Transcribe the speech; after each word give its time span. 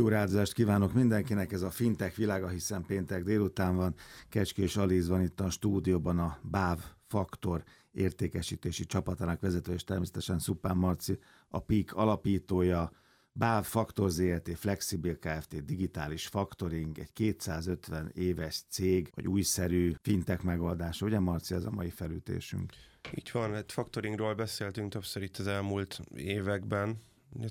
Jó 0.00 0.08
rádozást 0.08 0.52
kívánok 0.52 0.92
mindenkinek, 0.92 1.52
ez 1.52 1.62
a 1.62 1.70
Fintech 1.70 2.16
világa, 2.16 2.48
hiszen 2.48 2.84
péntek 2.84 3.22
délután 3.22 3.76
van. 3.76 3.94
Kecskés 4.28 4.76
Aliz 4.76 5.08
van 5.08 5.22
itt 5.22 5.40
a 5.40 5.50
stúdióban 5.50 6.18
a 6.18 6.38
BÁV 6.42 6.78
Faktor 7.06 7.62
értékesítési 7.92 8.86
csapatának 8.86 9.40
vezető, 9.40 9.72
és 9.72 9.84
természetesen 9.84 10.38
Szupán 10.38 10.76
Marci, 10.76 11.18
a 11.48 11.58
PIK 11.58 11.92
alapítója, 11.92 12.90
BÁV 13.32 13.64
Faktor 13.64 14.10
ZRT, 14.10 14.58
Flexibil 14.58 15.18
Kft. 15.18 15.64
Digitális 15.64 16.26
Faktoring, 16.26 16.98
egy 16.98 17.12
250 17.12 18.10
éves 18.14 18.62
cég, 18.68 19.10
vagy 19.14 19.26
újszerű 19.26 19.94
fintech 20.02 20.44
megoldás. 20.44 21.02
Ugye 21.02 21.18
Marci, 21.18 21.54
ez 21.54 21.64
a 21.64 21.70
mai 21.70 21.90
felütésünk? 21.90 22.72
Így 23.14 23.30
van, 23.32 23.52
hát 23.52 23.72
faktoringról 23.72 24.34
beszéltünk 24.34 24.90
többször 24.90 25.22
itt 25.22 25.36
az 25.36 25.46
elmúlt 25.46 26.00
években, 26.14 26.96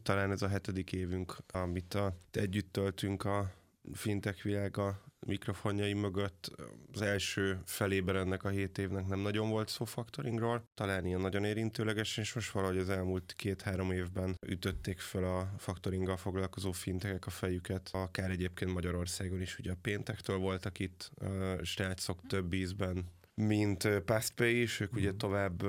talán 0.03 0.31
ez 0.31 0.41
a 0.41 0.47
hetedik 0.47 0.91
évünk, 0.91 1.37
amit 1.47 1.93
a, 1.93 2.17
együtt 2.31 2.71
töltünk 2.71 3.23
a 3.23 3.51
fintech 3.93 4.43
világa 4.43 5.03
mikrofonjai 5.25 5.93
mögött. 5.93 6.51
Az 6.93 7.01
első 7.01 7.61
felében 7.65 8.15
ennek 8.15 8.43
a 8.43 8.49
hét 8.49 8.77
évnek 8.77 9.07
nem 9.07 9.19
nagyon 9.19 9.49
volt 9.49 9.69
szó 9.69 9.85
faktoringról, 9.85 10.69
talán 10.73 11.05
ilyen 11.05 11.21
nagyon 11.21 11.43
érintőleges, 11.43 12.17
és 12.17 12.33
most 12.33 12.51
valahogy 12.51 12.77
az 12.77 12.89
elmúlt 12.89 13.33
két-három 13.35 13.91
évben 13.91 14.37
ütötték 14.47 14.99
fel 14.99 15.23
a 15.23 15.53
faktoringgal 15.57 16.17
foglalkozó 16.17 16.71
fintekek 16.71 17.25
a 17.25 17.29
fejüket, 17.29 17.89
akár 17.91 18.29
egyébként 18.29 18.73
Magyarországon 18.73 19.41
is, 19.41 19.59
ugye 19.59 19.71
a 19.71 19.77
péntektől 19.81 20.37
voltak 20.37 20.79
itt 20.79 21.11
a 21.15 21.63
srácok 21.63 22.19
több 22.27 22.53
ízben 22.53 23.05
mint 23.35 23.87
PastPay 24.05 24.61
is, 24.61 24.79
ők 24.79 24.93
ugye 24.93 25.09
mhm. 25.09 25.17
tovább 25.17 25.61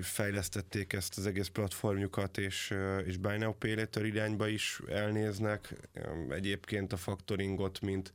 fejlesztették 0.00 0.92
ezt 0.92 1.18
az 1.18 1.26
egész 1.26 1.48
platformjukat, 1.48 2.38
és, 2.38 2.74
és 3.04 3.16
Buy 3.16 3.36
Now 3.36 3.52
Pay 3.52 3.74
Later 3.74 4.04
irányba 4.04 4.48
is 4.48 4.80
elnéznek. 4.88 5.74
Egyébként 6.28 6.92
a 6.92 6.96
faktoringot, 6.96 7.80
mint 7.80 8.12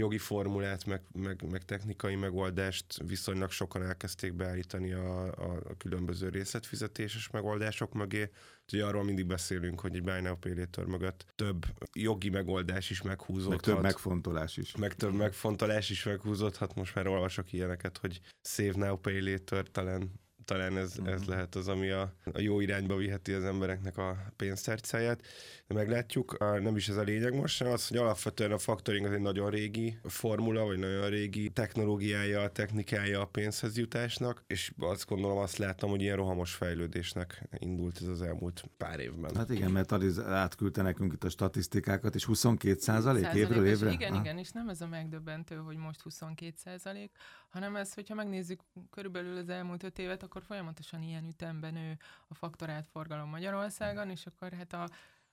jogi 0.00 0.18
formulát, 0.18 0.84
meg, 0.84 1.02
meg, 1.12 1.50
meg 1.50 1.64
technikai 1.64 2.14
megoldást 2.14 2.84
viszonylag 3.06 3.50
sokan 3.50 3.82
elkezdték 3.82 4.34
beállítani 4.34 4.92
a, 4.92 5.24
a, 5.24 5.60
a 5.68 5.76
különböző 5.76 6.28
részletfizetéses 6.28 7.30
megoldások 7.30 7.92
mögé. 7.92 8.30
Ugye 8.72 8.84
arról 8.84 9.04
mindig 9.04 9.26
beszélünk, 9.26 9.80
hogy 9.80 9.94
egy 9.94 10.02
Buy 10.02 10.20
Now 10.20 10.36
Pay 10.36 10.54
Later 10.54 10.84
mögött 10.84 11.26
több 11.34 11.66
jogi 11.92 12.28
megoldás 12.28 12.90
is 12.90 13.02
meghúzódhat. 13.02 13.66
Meg 13.66 13.74
több 13.74 13.82
megfontolás 13.82 14.56
is. 14.56 14.76
Meg 14.76 14.94
több 14.94 15.14
megfontolás 15.14 15.90
is 15.90 16.04
meghúzódhat. 16.04 16.74
Most 16.74 16.94
már 16.94 17.06
olvasok 17.06 17.52
ilyeneket, 17.52 17.98
hogy 17.98 18.20
Save 18.42 18.72
Now 18.76 18.96
Pay 18.96 19.32
Later 19.32 19.70
talán 19.70 20.12
talán 20.46 20.76
ez, 20.76 20.94
ez 21.04 21.20
mhm. 21.20 21.30
lehet 21.30 21.54
az, 21.54 21.68
ami 21.68 21.90
a, 21.90 22.12
a 22.32 22.40
jó 22.40 22.60
irányba 22.60 22.96
viheti 22.96 23.32
az 23.32 23.44
embereknek 23.44 23.98
a 23.98 24.16
pénztárcáját. 24.36 25.22
De 25.66 25.74
meglátjuk, 25.74 26.38
nem 26.38 26.76
is 26.76 26.88
ez 26.88 26.96
a 26.96 27.02
lényeg 27.02 27.34
most, 27.34 27.62
az, 27.62 27.88
hogy 27.88 27.96
alapvetően 27.96 28.52
a 28.52 28.58
faktoring 28.58 29.06
az 29.06 29.12
egy 29.12 29.20
nagyon 29.20 29.50
régi 29.50 29.98
formula, 30.04 30.64
vagy 30.64 30.78
nagyon 30.78 31.08
régi 31.08 31.50
technológiája, 31.50 32.40
a 32.40 32.50
technikája 32.50 33.20
a 33.20 33.24
pénzhez 33.24 33.76
jutásnak, 33.76 34.44
és 34.46 34.72
azt 34.78 35.06
gondolom, 35.06 35.38
azt 35.38 35.56
láttam, 35.56 35.90
hogy 35.90 36.00
ilyen 36.00 36.16
rohamos 36.16 36.52
fejlődésnek 36.54 37.48
indult 37.58 37.98
ez 38.00 38.08
az 38.08 38.22
elmúlt 38.22 38.64
pár 38.76 39.00
évben. 39.00 39.34
Hát 39.36 39.50
igen, 39.50 39.70
mert 39.70 39.92
Aliz 39.92 40.20
átküldte 40.20 40.82
nekünk 40.82 41.12
itt 41.12 41.24
a 41.24 41.28
statisztikákat, 41.28 42.14
és 42.14 42.24
22 42.24 42.78
százalék 42.80 43.32
évről 43.34 43.66
évre? 43.66 43.90
Igen, 43.90 44.12
ha? 44.12 44.20
igen, 44.20 44.38
és 44.38 44.50
nem 44.50 44.68
ez 44.68 44.80
a 44.80 44.86
megdöbbentő, 44.86 45.56
hogy 45.56 45.76
most 45.76 46.00
22 46.00 46.54
százalék, 46.56 47.10
hanem 47.48 47.76
ez, 47.76 47.94
hogyha 47.94 48.14
megnézzük 48.14 48.60
körülbelül 48.90 49.36
az 49.36 49.48
elmúlt 49.48 49.82
öt 49.82 49.98
évet, 49.98 50.22
akkor 50.22 50.35
folyamatosan 50.42 51.02
ilyen 51.02 51.24
ütemben 51.24 51.72
nő 51.72 51.98
a 52.28 52.34
faktorát 52.34 52.88
forgalom 52.88 53.28
Magyarországon, 53.28 54.10
és 54.10 54.26
akkor 54.26 54.52
hát 54.52 54.72
a, 54.72 54.88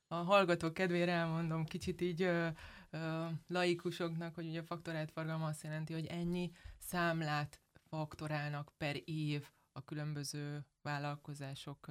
a 0.08 0.16
hallgatók 0.16 0.74
kedvére 0.74 1.12
elmondom 1.12 1.66
kicsit 1.66 2.02
így 2.02 2.22
ö, 2.22 2.48
ö, 2.90 3.26
laikusoknak, 3.48 4.36
hogy 4.36 4.48
ugye 4.48 4.60
a 4.60 4.64
faktorát 4.64 5.12
forgalom 5.12 5.44
azt 5.44 5.64
jelenti, 5.64 5.94
hogy 5.94 6.06
ennyi 6.06 6.52
számlát 6.78 7.60
faktorálnak 7.90 8.72
per 8.78 9.02
év 9.06 9.48
a 9.72 9.84
különböző 9.86 10.66
vállalkozások 10.82 11.88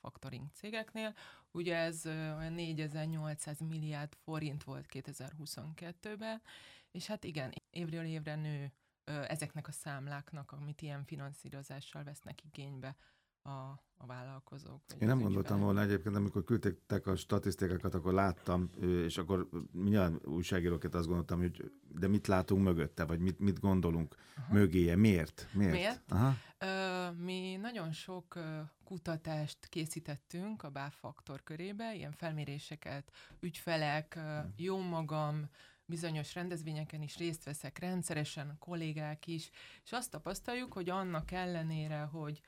faktoring 0.00 0.48
cégeknél. 0.52 1.14
Ugye 1.50 1.76
ez 1.76 2.06
olyan 2.06 2.52
4800 2.52 3.60
milliárd 3.60 4.14
forint 4.24 4.64
volt 4.64 4.86
2022-ben, 4.88 6.42
és 6.90 7.06
hát 7.06 7.24
igen, 7.24 7.52
évről 7.70 8.04
évre 8.04 8.34
nő 8.34 8.72
ezeknek 9.04 9.68
a 9.68 9.72
számláknak, 9.72 10.52
amit 10.52 10.82
ilyen 10.82 11.04
finanszírozással 11.04 12.04
vesznek 12.04 12.44
igénybe 12.44 12.96
a, 13.44 13.50
a 13.96 14.06
vállalkozók. 14.06 14.82
Én 14.98 15.08
nem 15.08 15.20
gondoltam 15.20 15.60
volna 15.60 15.80
egyébként, 15.80 16.16
amikor 16.16 16.44
küldtek 16.44 17.06
a 17.06 17.16
statisztikákat, 17.16 17.94
akkor 17.94 18.12
láttam, 18.12 18.70
és 18.80 19.18
akkor 19.18 19.48
mindjárt 19.72 20.26
újságíróként 20.26 20.94
azt 20.94 21.06
gondoltam, 21.06 21.38
hogy 21.38 21.72
de 21.88 22.08
mit 22.08 22.26
látunk 22.26 22.62
mögötte, 22.62 23.04
vagy 23.04 23.20
mit, 23.20 23.38
mit 23.38 23.60
gondolunk 23.60 24.16
Aha. 24.36 24.52
mögéje, 24.52 24.96
miért? 24.96 25.48
Miért? 25.52 25.72
miért? 25.72 26.12
Aha. 26.12 26.34
Ö, 26.58 27.10
mi 27.12 27.56
nagyon 27.56 27.92
sok 27.92 28.38
kutatást 28.84 29.66
készítettünk 29.66 30.62
a 30.62 30.70
BÁF 30.70 30.94
faktor 30.98 31.42
körébe, 31.42 31.94
ilyen 31.94 32.12
felméréseket, 32.12 33.12
ügyfelek, 33.40 34.18
jó 34.56 34.78
magam, 34.80 35.48
bizonyos 35.86 36.34
rendezvényeken 36.34 37.02
is 37.02 37.16
részt 37.16 37.44
veszek 37.44 37.78
rendszeresen, 37.78 38.56
kollégák 38.58 39.26
is, 39.26 39.50
és 39.84 39.92
azt 39.92 40.10
tapasztaljuk, 40.10 40.72
hogy 40.72 40.90
annak 40.90 41.30
ellenére, 41.30 42.00
hogy, 42.00 42.40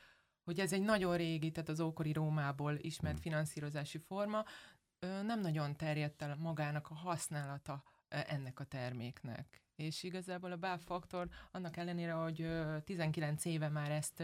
hogy 0.44 0.60
ez 0.60 0.72
egy 0.72 0.82
nagyon 0.82 1.16
régi, 1.16 1.50
tehát 1.50 1.68
az 1.68 1.80
ókori 1.80 2.12
Rómából 2.12 2.74
ismert 2.80 3.14
hmm. 3.14 3.22
finanszírozási 3.22 3.98
forma, 3.98 4.44
nem 5.00 5.40
nagyon 5.40 5.76
terjedt 5.76 6.22
el 6.22 6.36
magának 6.36 6.88
a 6.90 6.94
használata 6.94 7.82
ennek 8.08 8.60
a 8.60 8.64
terméknek 8.64 9.65
és 9.76 10.02
igazából 10.02 10.52
a 10.52 10.56
BÁV 10.56 10.80
faktor 10.80 11.28
annak 11.52 11.76
ellenére, 11.76 12.12
hogy 12.12 12.48
19 12.84 13.44
éve 13.44 13.68
már 13.68 13.90
ezt 13.90 14.22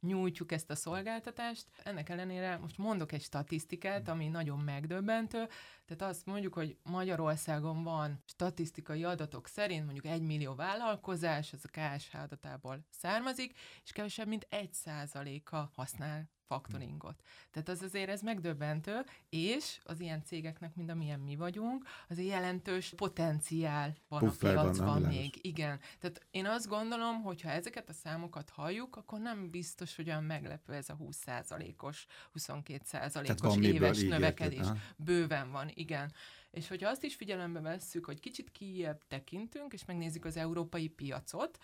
nyújtjuk, 0.00 0.52
ezt 0.52 0.70
a 0.70 0.74
szolgáltatást, 0.74 1.66
ennek 1.84 2.08
ellenére 2.08 2.56
most 2.56 2.78
mondok 2.78 3.12
egy 3.12 3.22
statisztikát, 3.22 4.08
ami 4.08 4.28
nagyon 4.28 4.58
megdöbbentő, 4.58 5.48
tehát 5.84 6.14
azt 6.14 6.26
mondjuk, 6.26 6.54
hogy 6.54 6.76
Magyarországon 6.82 7.82
van 7.82 8.22
statisztikai 8.26 9.04
adatok 9.04 9.46
szerint 9.46 9.84
mondjuk 9.84 10.06
egy 10.06 10.22
millió 10.22 10.54
vállalkozás, 10.54 11.52
az 11.52 11.64
a 11.72 11.80
KSH 11.80 12.14
adatából 12.14 12.86
származik, 12.90 13.58
és 13.84 13.92
kevesebb, 13.92 14.26
mint 14.26 14.46
egy 14.50 14.72
százaléka 14.72 15.70
használ 15.74 16.28
faktoringot. 16.46 17.22
Tehát 17.50 17.68
az 17.68 17.82
azért 17.82 18.08
ez 18.08 18.20
megdöbbentő, 18.20 19.04
és 19.28 19.80
az 19.84 20.00
ilyen 20.00 20.24
cégeknek, 20.24 20.74
mint 20.74 20.90
amilyen 20.90 21.20
mi 21.20 21.36
vagyunk, 21.36 21.84
azért 22.08 22.28
jelentős 22.28 22.92
potenciál 22.96 23.96
van 24.08 24.20
Puffer 24.20 24.56
a 24.56 24.60
piacban 24.60 25.00
van, 25.00 25.10
még. 25.10 25.38
Igen. 25.40 25.80
Tehát 25.98 26.26
én 26.30 26.46
azt 26.46 26.68
gondolom, 26.68 27.22
hogy 27.22 27.40
ha 27.40 27.50
ezeket 27.50 27.88
a 27.88 27.92
számokat 27.92 28.50
halljuk, 28.50 28.96
akkor 28.96 29.20
nem 29.20 29.50
biztos, 29.50 29.96
hogy 29.96 30.08
olyan 30.08 30.24
meglepő 30.24 30.72
ez 30.72 30.88
a 30.88 30.96
20%-os, 30.96 32.06
22%-os 32.38 33.56
éves 33.56 34.02
növekedés. 34.02 34.58
Érted, 34.58 34.78
Bőven 34.96 35.50
van, 35.50 35.70
igen. 35.74 36.12
És 36.50 36.68
hogyha 36.68 36.88
azt 36.88 37.02
is 37.02 37.14
figyelembe 37.14 37.60
vesszük, 37.60 38.04
hogy 38.04 38.20
kicsit 38.20 38.50
kijebb 38.50 39.02
tekintünk, 39.08 39.72
és 39.72 39.84
megnézzük 39.84 40.24
az 40.24 40.36
európai 40.36 40.88
piacot, 40.88 41.58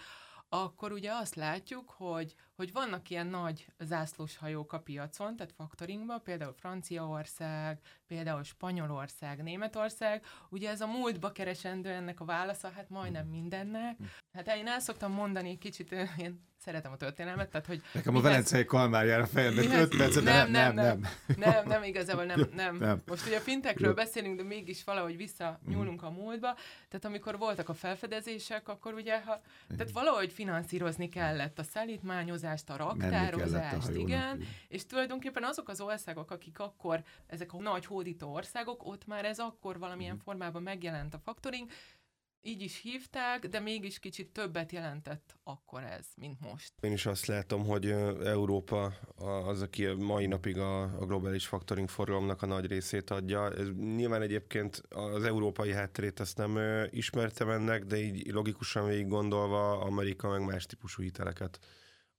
akkor 0.48 0.92
ugye 0.92 1.12
azt 1.12 1.34
látjuk, 1.34 1.90
hogy, 1.90 2.34
hogy 2.62 2.72
vannak 2.72 3.10
ilyen 3.10 3.26
nagy 3.26 3.66
zászlós 3.78 4.36
hajók 4.36 4.72
a 4.72 4.80
piacon, 4.80 5.36
tehát 5.36 5.52
faktoringban, 5.52 6.22
például 6.22 6.52
Franciaország, 6.52 7.80
például 8.06 8.42
Spanyolország, 8.42 9.42
Németország, 9.42 10.24
ugye 10.48 10.70
ez 10.70 10.80
a 10.80 10.86
múltba 10.86 11.32
keresendő 11.32 11.88
ennek 11.88 12.20
a 12.20 12.24
válasza, 12.24 12.70
hát 12.74 12.88
majdnem 12.88 13.26
mindennek. 13.26 13.96
Hát 14.32 14.56
én 14.56 14.66
el 14.66 14.80
szoktam 14.80 15.12
mondani 15.12 15.58
kicsit, 15.58 15.92
én 16.18 16.50
szeretem 16.62 16.92
a 16.92 16.96
történelmet, 16.96 17.50
tehát 17.50 17.66
hogy... 17.66 17.82
Nekem 17.92 18.16
a 18.16 18.20
velencei 18.20 18.64
kalmár 18.64 19.06
jár 19.06 19.20
a 19.20 19.26
fejembe, 19.26 19.80
5 19.80 19.96
percet, 19.96 20.22
nem, 20.22 20.50
nem, 20.50 20.74
nem, 20.74 20.98
nem, 20.98 21.10
nem, 21.36 21.66
nem, 21.66 21.82
igazából 21.82 22.24
nem, 22.24 22.48
nem. 22.54 22.76
nem. 22.76 23.02
Most 23.06 23.26
ugye 23.26 23.36
a 23.36 23.40
fintekről 23.40 23.94
beszélünk, 23.94 24.36
de 24.36 24.42
mégis 24.42 24.84
valahogy 24.84 25.16
visszanyúlunk 25.16 26.02
a 26.02 26.10
múltba, 26.10 26.56
tehát 26.88 27.04
amikor 27.04 27.38
voltak 27.38 27.68
a 27.68 27.74
felfedezések, 27.74 28.68
akkor 28.68 28.94
ugye, 28.94 29.20
ha, 29.22 29.40
tehát 29.76 29.92
valahogy 29.92 30.32
finanszírozni 30.32 31.08
kellett 31.08 31.58
a 31.58 31.62
szállítmányozást, 32.56 33.34
a 33.34 33.36
raktározást, 33.36 33.88
a 33.88 33.92
igen, 33.92 34.42
és 34.68 34.86
tulajdonképpen 34.86 35.44
azok 35.44 35.68
az 35.68 35.80
országok, 35.80 36.30
akik 36.30 36.58
akkor, 36.58 37.02
ezek 37.26 37.52
a 37.52 37.60
nagy 37.60 37.86
hódító 37.86 38.32
országok, 38.32 38.86
ott 38.86 39.06
már 39.06 39.24
ez 39.24 39.38
akkor 39.38 39.78
valamilyen 39.78 40.14
mhm. 40.14 40.24
formában 40.24 40.62
megjelent 40.62 41.14
a 41.14 41.18
faktoring, 41.18 41.70
így 42.44 42.62
is 42.62 42.80
hívták, 42.80 43.46
de 43.46 43.60
mégis 43.60 43.98
kicsit 43.98 44.32
többet 44.32 44.72
jelentett 44.72 45.36
akkor 45.44 45.82
ez, 45.82 46.06
mint 46.16 46.40
most. 46.40 46.72
Én 46.80 46.92
is 46.92 47.06
azt 47.06 47.26
látom, 47.26 47.64
hogy 47.64 47.86
Európa 48.24 48.92
az, 49.46 49.62
aki 49.62 49.86
mai 49.86 50.26
napig 50.26 50.58
a, 50.58 50.82
a 50.82 51.06
globális 51.06 51.46
faktoring 51.46 51.88
forgalomnak 51.88 52.42
a 52.42 52.46
nagy 52.46 52.66
részét 52.66 53.10
adja. 53.10 53.52
Ez 53.52 53.68
nyilván 53.76 54.22
egyébként 54.22 54.82
az 54.88 55.24
európai 55.24 55.72
hátterét 55.72 56.20
ezt 56.20 56.36
nem 56.36 56.58
ismertem 56.90 57.48
ennek, 57.48 57.84
de 57.84 57.96
így 57.96 58.32
logikusan 58.32 58.86
végig 58.86 59.08
gondolva 59.08 59.80
Amerika 59.80 60.28
meg 60.28 60.44
más 60.44 60.66
típusú 60.66 61.02
hiteleket 61.02 61.58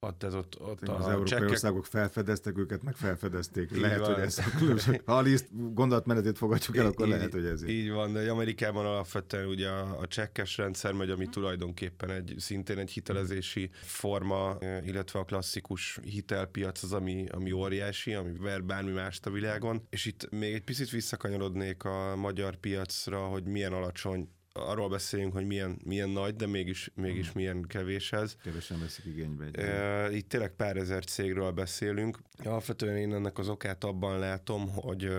ott 0.06 0.22
ez 0.22 0.34
ott, 0.34 0.60
ott 0.60 0.88
a 0.88 0.96
az 0.96 1.04
európai 1.04 1.24
csekkek... 1.24 1.50
országok 1.50 1.86
felfedeztek 1.86 2.58
őket, 2.58 2.82
meg 2.82 2.96
felfedezték. 2.96 3.70
Így 3.72 3.80
lehet, 3.80 3.98
van. 3.98 4.14
hogy 4.14 4.22
ez 4.22 4.38
a 4.38 4.56
különbség. 4.58 5.02
Ha 5.06 5.16
a 5.16 5.20
liszt 5.20 5.48
gondolatmenetét 5.74 6.38
fogadjuk 6.38 6.76
el, 6.76 6.86
akkor 6.86 7.06
így, 7.06 7.12
lehet, 7.12 7.32
hogy 7.32 7.44
ez 7.44 7.62
így. 7.62 7.68
Így 7.68 7.90
van, 7.90 8.12
de 8.12 8.30
Amerikában 8.30 8.86
alapvetően 8.86 9.46
ugye 9.46 9.68
a, 9.68 9.98
a 10.00 10.06
csekkes 10.06 10.56
rendszer 10.56 10.92
megy, 10.92 11.10
ami 11.10 11.28
tulajdonképpen 11.28 12.10
egy, 12.10 12.34
szintén 12.38 12.78
egy 12.78 12.90
hitelezési 12.90 13.70
forma, 13.82 14.58
illetve 14.84 15.18
a 15.18 15.24
klasszikus 15.24 15.98
hitelpiac 16.02 16.82
az, 16.82 16.92
ami, 16.92 17.26
ami 17.30 17.52
óriási, 17.52 18.14
ami 18.14 18.32
ver 18.38 18.64
bármi 18.64 18.92
mást 18.92 19.26
a 19.26 19.30
világon. 19.30 19.86
És 19.90 20.04
itt 20.04 20.30
még 20.30 20.54
egy 20.54 20.64
picit 20.64 20.90
visszakanyarodnék 20.90 21.84
a 21.84 22.16
magyar 22.16 22.56
piacra, 22.56 23.18
hogy 23.18 23.44
milyen 23.44 23.72
alacsony 23.72 24.28
arról 24.60 24.88
beszélünk, 24.88 25.32
hogy 25.32 25.46
milyen, 25.46 25.78
milyen 25.84 26.08
nagy, 26.08 26.36
de 26.36 26.46
mégis, 26.46 26.90
mégis 26.94 27.24
hmm. 27.24 27.32
milyen 27.34 27.62
kevés 27.62 28.12
ez. 28.12 28.36
Kevesen 28.42 28.80
veszik 28.80 29.04
igénybe. 29.04 29.44
Egy 29.44 29.58
e, 29.58 30.12
itt 30.12 30.28
tényleg 30.28 30.50
pár 30.50 30.76
ezer 30.76 31.04
cégről 31.04 31.50
beszélünk. 31.50 32.18
Alapvetően 32.44 32.96
én 32.96 33.14
ennek 33.14 33.38
az 33.38 33.48
okát 33.48 33.84
abban 33.84 34.18
látom, 34.18 34.68
hogy 34.68 35.10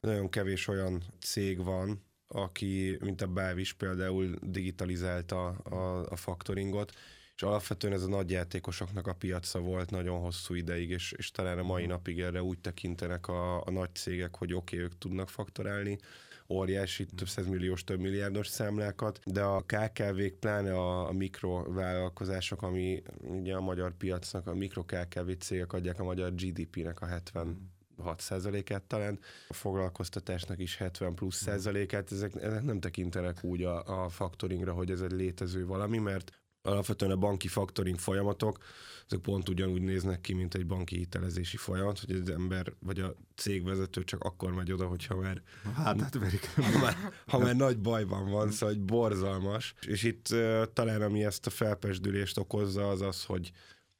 nagyon 0.00 0.28
kevés 0.28 0.68
olyan 0.68 1.02
cég 1.20 1.64
van, 1.64 2.04
aki, 2.28 2.96
mint 3.00 3.22
a 3.22 3.26
Bávis 3.26 3.72
például 3.72 4.34
digitalizálta 4.42 5.48
a, 5.48 6.06
a 6.08 6.16
faktoringot, 6.16 6.92
és 7.34 7.42
alapvetően 7.42 7.92
ez 7.92 8.02
a 8.02 8.08
nagy 8.08 8.30
játékosoknak 8.30 9.06
a 9.06 9.14
piaca 9.14 9.60
volt 9.60 9.90
nagyon 9.90 10.20
hosszú 10.20 10.54
ideig, 10.54 10.90
és, 10.90 11.12
és 11.12 11.30
talán 11.30 11.58
a 11.58 11.62
mai 11.62 11.82
hmm. 11.82 11.90
napig 11.90 12.20
erre 12.20 12.42
úgy 12.42 12.58
tekintenek 12.58 13.28
a, 13.28 13.66
a 13.66 13.70
nagy 13.70 13.94
cégek, 13.94 14.36
hogy 14.36 14.54
oké, 14.54 14.76
okay, 14.76 14.88
ők 14.88 14.98
tudnak 14.98 15.28
faktorálni, 15.28 15.98
óriási, 16.48 17.06
több 17.06 17.28
százmilliós, 17.28 17.84
több 17.84 18.00
milliárdos 18.00 18.46
számlákat, 18.46 19.20
de 19.24 19.42
a 19.42 19.60
KKV-k, 19.60 20.34
pláne 20.40 20.72
a, 20.72 21.08
a 21.08 21.12
mikrovállalkozások, 21.12 22.62
ami 22.62 23.02
ugye 23.20 23.54
a 23.54 23.60
magyar 23.60 23.96
piacnak, 23.96 24.46
a 24.46 24.54
mikro 24.54 24.84
KKV 24.84 25.30
cégek 25.38 25.72
adják 25.72 26.00
a 26.00 26.04
magyar 26.04 26.34
GDP-nek 26.34 27.00
a 27.00 27.06
70 27.06 27.74
6 27.98 28.20
százalékát 28.20 28.82
talán, 28.82 29.18
a 29.48 29.52
foglalkoztatásnak 29.52 30.58
is 30.58 30.76
70 30.76 31.14
plusz 31.14 31.36
százalékát, 31.36 32.12
ezek, 32.12 32.34
ezek 32.34 32.62
nem 32.62 32.80
tekintenek 32.80 33.44
úgy 33.44 33.62
a, 33.62 34.04
a 34.04 34.08
faktoringra, 34.08 34.72
hogy 34.72 34.90
ez 34.90 35.00
egy 35.00 35.12
létező 35.12 35.66
valami, 35.66 35.98
mert 35.98 36.32
alapvetően 36.66 37.10
a 37.10 37.16
banki 37.16 37.48
faktoring 37.48 37.98
folyamatok, 37.98 38.58
ezek 39.06 39.20
pont 39.20 39.48
ugyanúgy 39.48 39.82
néznek 39.82 40.20
ki, 40.20 40.32
mint 40.32 40.54
egy 40.54 40.66
banki 40.66 40.96
hitelezési 40.96 41.56
folyamat, 41.56 41.98
hogy 41.98 42.14
az 42.14 42.30
ember 42.30 42.72
vagy 42.80 43.00
a 43.00 43.14
cégvezető 43.34 44.04
csak 44.04 44.22
akkor 44.22 44.52
megy 44.52 44.72
oda, 44.72 44.86
hogyha 44.86 45.16
már, 45.16 45.42
hát, 45.74 46.00
hát 46.00 46.18
verik. 46.18 46.50
Ha, 46.54 46.78
már, 46.78 46.96
ha 47.26 47.38
már 47.38 47.56
nagy 47.56 47.78
bajban 47.78 48.30
van, 48.30 48.50
szóval 48.50 48.74
hogy 48.74 48.84
borzalmas. 48.84 49.74
És 49.86 50.02
itt 50.02 50.28
uh, 50.30 50.62
talán 50.72 51.02
ami 51.02 51.24
ezt 51.24 51.46
a 51.46 51.50
felpesdülést 51.50 52.38
okozza, 52.38 52.88
az 52.88 53.00
az, 53.00 53.24
hogy 53.24 53.52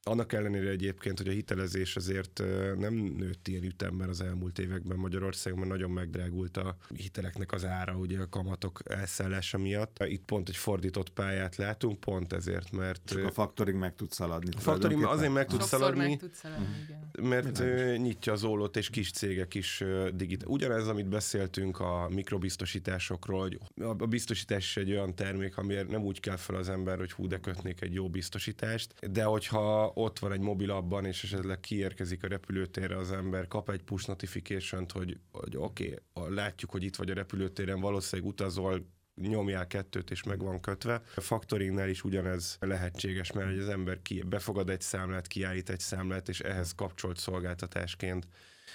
annak 0.08 0.32
ellenére 0.32 0.70
egyébként, 0.70 1.18
hogy 1.18 1.28
a 1.28 1.32
hitelezés 1.32 1.96
azért 1.96 2.42
nem 2.78 2.94
nőtt 2.94 3.48
ilyen 3.48 3.62
ütemben 3.62 4.08
az 4.08 4.20
elmúlt 4.20 4.58
években 4.58 4.96
Magyarországon, 4.96 5.58
mert 5.58 5.70
nagyon 5.70 5.90
megdrágult 5.90 6.56
a 6.56 6.76
hiteleknek 6.94 7.52
az 7.52 7.64
ára, 7.64 7.94
ugye 7.94 8.20
a 8.20 8.28
kamatok 8.28 8.80
elszállása 8.84 9.58
miatt. 9.58 10.04
Itt 10.04 10.24
pont 10.24 10.48
egy 10.48 10.56
fordított 10.56 11.10
pályát 11.10 11.56
látunk, 11.56 12.00
pont 12.00 12.32
ezért, 12.32 12.72
mert... 12.72 13.02
Csak 13.04 13.24
a 13.24 13.30
faktoring 13.30 13.78
meg 13.78 13.94
tud 13.94 14.12
szaladni. 14.12 14.50
A 14.56 14.60
faktoring 14.60 15.04
azért 15.04 15.32
meg 15.32 15.46
tud 15.46 15.62
szaladni, 15.62 15.98
meg 15.98 16.18
tud 16.18 16.34
szaladni 16.34 16.66
igen. 16.84 17.30
mert 17.30 17.58
Milyen 17.58 18.00
nyitja 18.00 18.32
az 18.32 18.44
ólót, 18.44 18.76
és 18.76 18.90
kis 18.90 19.10
cégek 19.10 19.54
is 19.54 19.84
digitál. 20.14 20.48
Ugyanez, 20.48 20.88
amit 20.88 21.08
beszéltünk 21.08 21.80
a 21.80 22.08
mikrobiztosításokról, 22.10 23.40
hogy 23.40 23.58
a 23.98 24.06
biztosítás 24.06 24.64
is 24.64 24.76
egy 24.76 24.90
olyan 24.90 25.14
termék, 25.14 25.56
amiért 25.56 25.88
nem 25.88 26.02
úgy 26.02 26.20
kell 26.20 26.36
fel 26.36 26.56
az 26.56 26.68
ember, 26.68 26.98
hogy 26.98 27.12
hú, 27.12 27.26
de 27.26 27.38
kötnék 27.38 27.80
egy 27.80 27.92
jó 27.92 28.08
biztosítást, 28.08 28.94
de 29.10 29.24
hogyha 29.24 29.94
ott 29.98 30.18
van 30.18 30.32
egy 30.32 30.40
mobil 30.40 30.70
abban, 30.70 31.04
és 31.04 31.24
esetleg 31.24 31.60
kiérkezik 31.60 32.24
a 32.24 32.28
repülőtérre 32.28 32.96
az 32.96 33.12
ember, 33.12 33.48
kap 33.48 33.70
egy 33.70 33.82
push 33.82 34.08
notification 34.08 34.86
hogy, 34.92 35.18
hogy 35.32 35.56
oké, 35.56 35.98
okay, 36.12 36.34
látjuk, 36.34 36.70
hogy 36.70 36.82
itt 36.82 36.96
vagy 36.96 37.10
a 37.10 37.14
repülőtéren, 37.14 37.80
valószínűleg 37.80 38.30
utazol, 38.30 38.86
nyomjál 39.14 39.66
kettőt, 39.66 40.10
és 40.10 40.22
meg 40.22 40.42
van 40.42 40.60
kötve. 40.60 41.02
A 41.14 41.20
faktoringnál 41.20 41.88
is 41.88 42.04
ugyanez 42.04 42.56
lehetséges, 42.60 43.32
mert 43.32 43.58
az 43.58 43.68
ember 43.68 44.02
ki, 44.02 44.22
befogad 44.22 44.70
egy 44.70 44.80
számlát, 44.80 45.26
kiállít 45.26 45.70
egy 45.70 45.80
számlát, 45.80 46.28
és 46.28 46.40
ehhez 46.40 46.72
kapcsolt 46.74 47.18
szolgáltatásként 47.18 48.26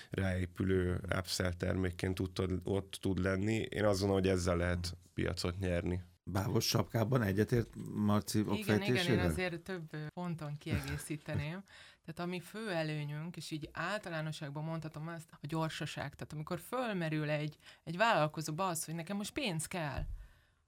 ráépülő 0.09 0.99
upsell 1.17 1.53
termékként 1.53 2.15
tud, 2.15 2.59
ott 2.63 2.97
tud 3.01 3.19
lenni. 3.19 3.55
Én 3.55 3.85
azt 3.85 3.99
gondolom, 3.99 4.23
hogy 4.23 4.31
ezzel 4.31 4.57
lehet 4.57 4.97
piacot 5.13 5.59
nyerni 5.59 6.01
bávos 6.23 6.67
sapkában 6.67 7.21
egyetért 7.21 7.75
Marci 7.93 8.39
Igen, 8.39 8.81
igen, 8.81 9.05
én 9.05 9.19
azért 9.19 9.61
több 9.61 9.95
ponton 10.13 10.57
kiegészíteném. 10.57 11.63
Tehát 12.05 12.19
ami 12.19 12.39
fő 12.39 12.71
előnyünk, 12.71 13.37
és 13.37 13.51
így 13.51 13.69
általánosságban 13.73 14.63
mondhatom 14.63 15.07
azt, 15.07 15.29
a 15.31 15.47
gyorsaság. 15.47 16.15
Tehát 16.15 16.33
amikor 16.33 16.59
fölmerül 16.59 17.29
egy, 17.29 17.57
egy 17.83 17.97
vállalkozóba 17.97 18.67
az, 18.67 18.85
hogy 18.85 18.95
nekem 18.95 19.17
most 19.17 19.33
pénz 19.33 19.65
kell, 19.65 20.05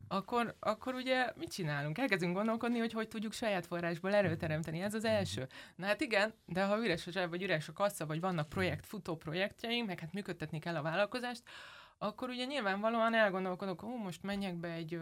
akkor, 0.08 0.56
akkor 0.60 0.94
ugye 0.94 1.32
mit 1.36 1.52
csinálunk? 1.52 1.98
Elkezdünk 1.98 2.36
gondolkodni, 2.36 2.80
hogy 2.80 2.94
hogy 2.94 3.08
tudjuk 3.08 3.34
saját 3.34 3.66
forrásból 3.66 4.14
erőteremteni. 4.14 4.82
Ez 4.82 4.94
az 4.94 5.06
első. 5.06 5.48
Na 5.76 5.86
hát 5.86 6.02
igen, 6.02 6.34
de 6.46 6.66
ha 6.66 6.84
üres 6.84 7.08
a 7.08 7.12
zseb, 7.12 7.30
vagy 7.30 7.44
üres 7.44 7.68
a 7.68 7.74
kassa, 7.74 8.06
vagy 8.06 8.20
vannak 8.20 8.50
projekt, 8.50 8.86
futó 8.86 9.16
projektjeim, 9.16 9.86
meg 9.86 10.00
hát 10.00 10.14
működtetni 10.14 10.60
kell 10.60 10.76
a 10.76 10.82
vállalkozást, 10.82 11.44
akkor 11.98 12.30
ugye 12.30 12.46
nyilvánvalóan 12.46 13.14
elgondolkodok, 13.14 13.80
hogy 13.80 14.00
most 14.04 14.24
menjek 14.24 14.56
be 14.56 14.72
egy 14.72 15.00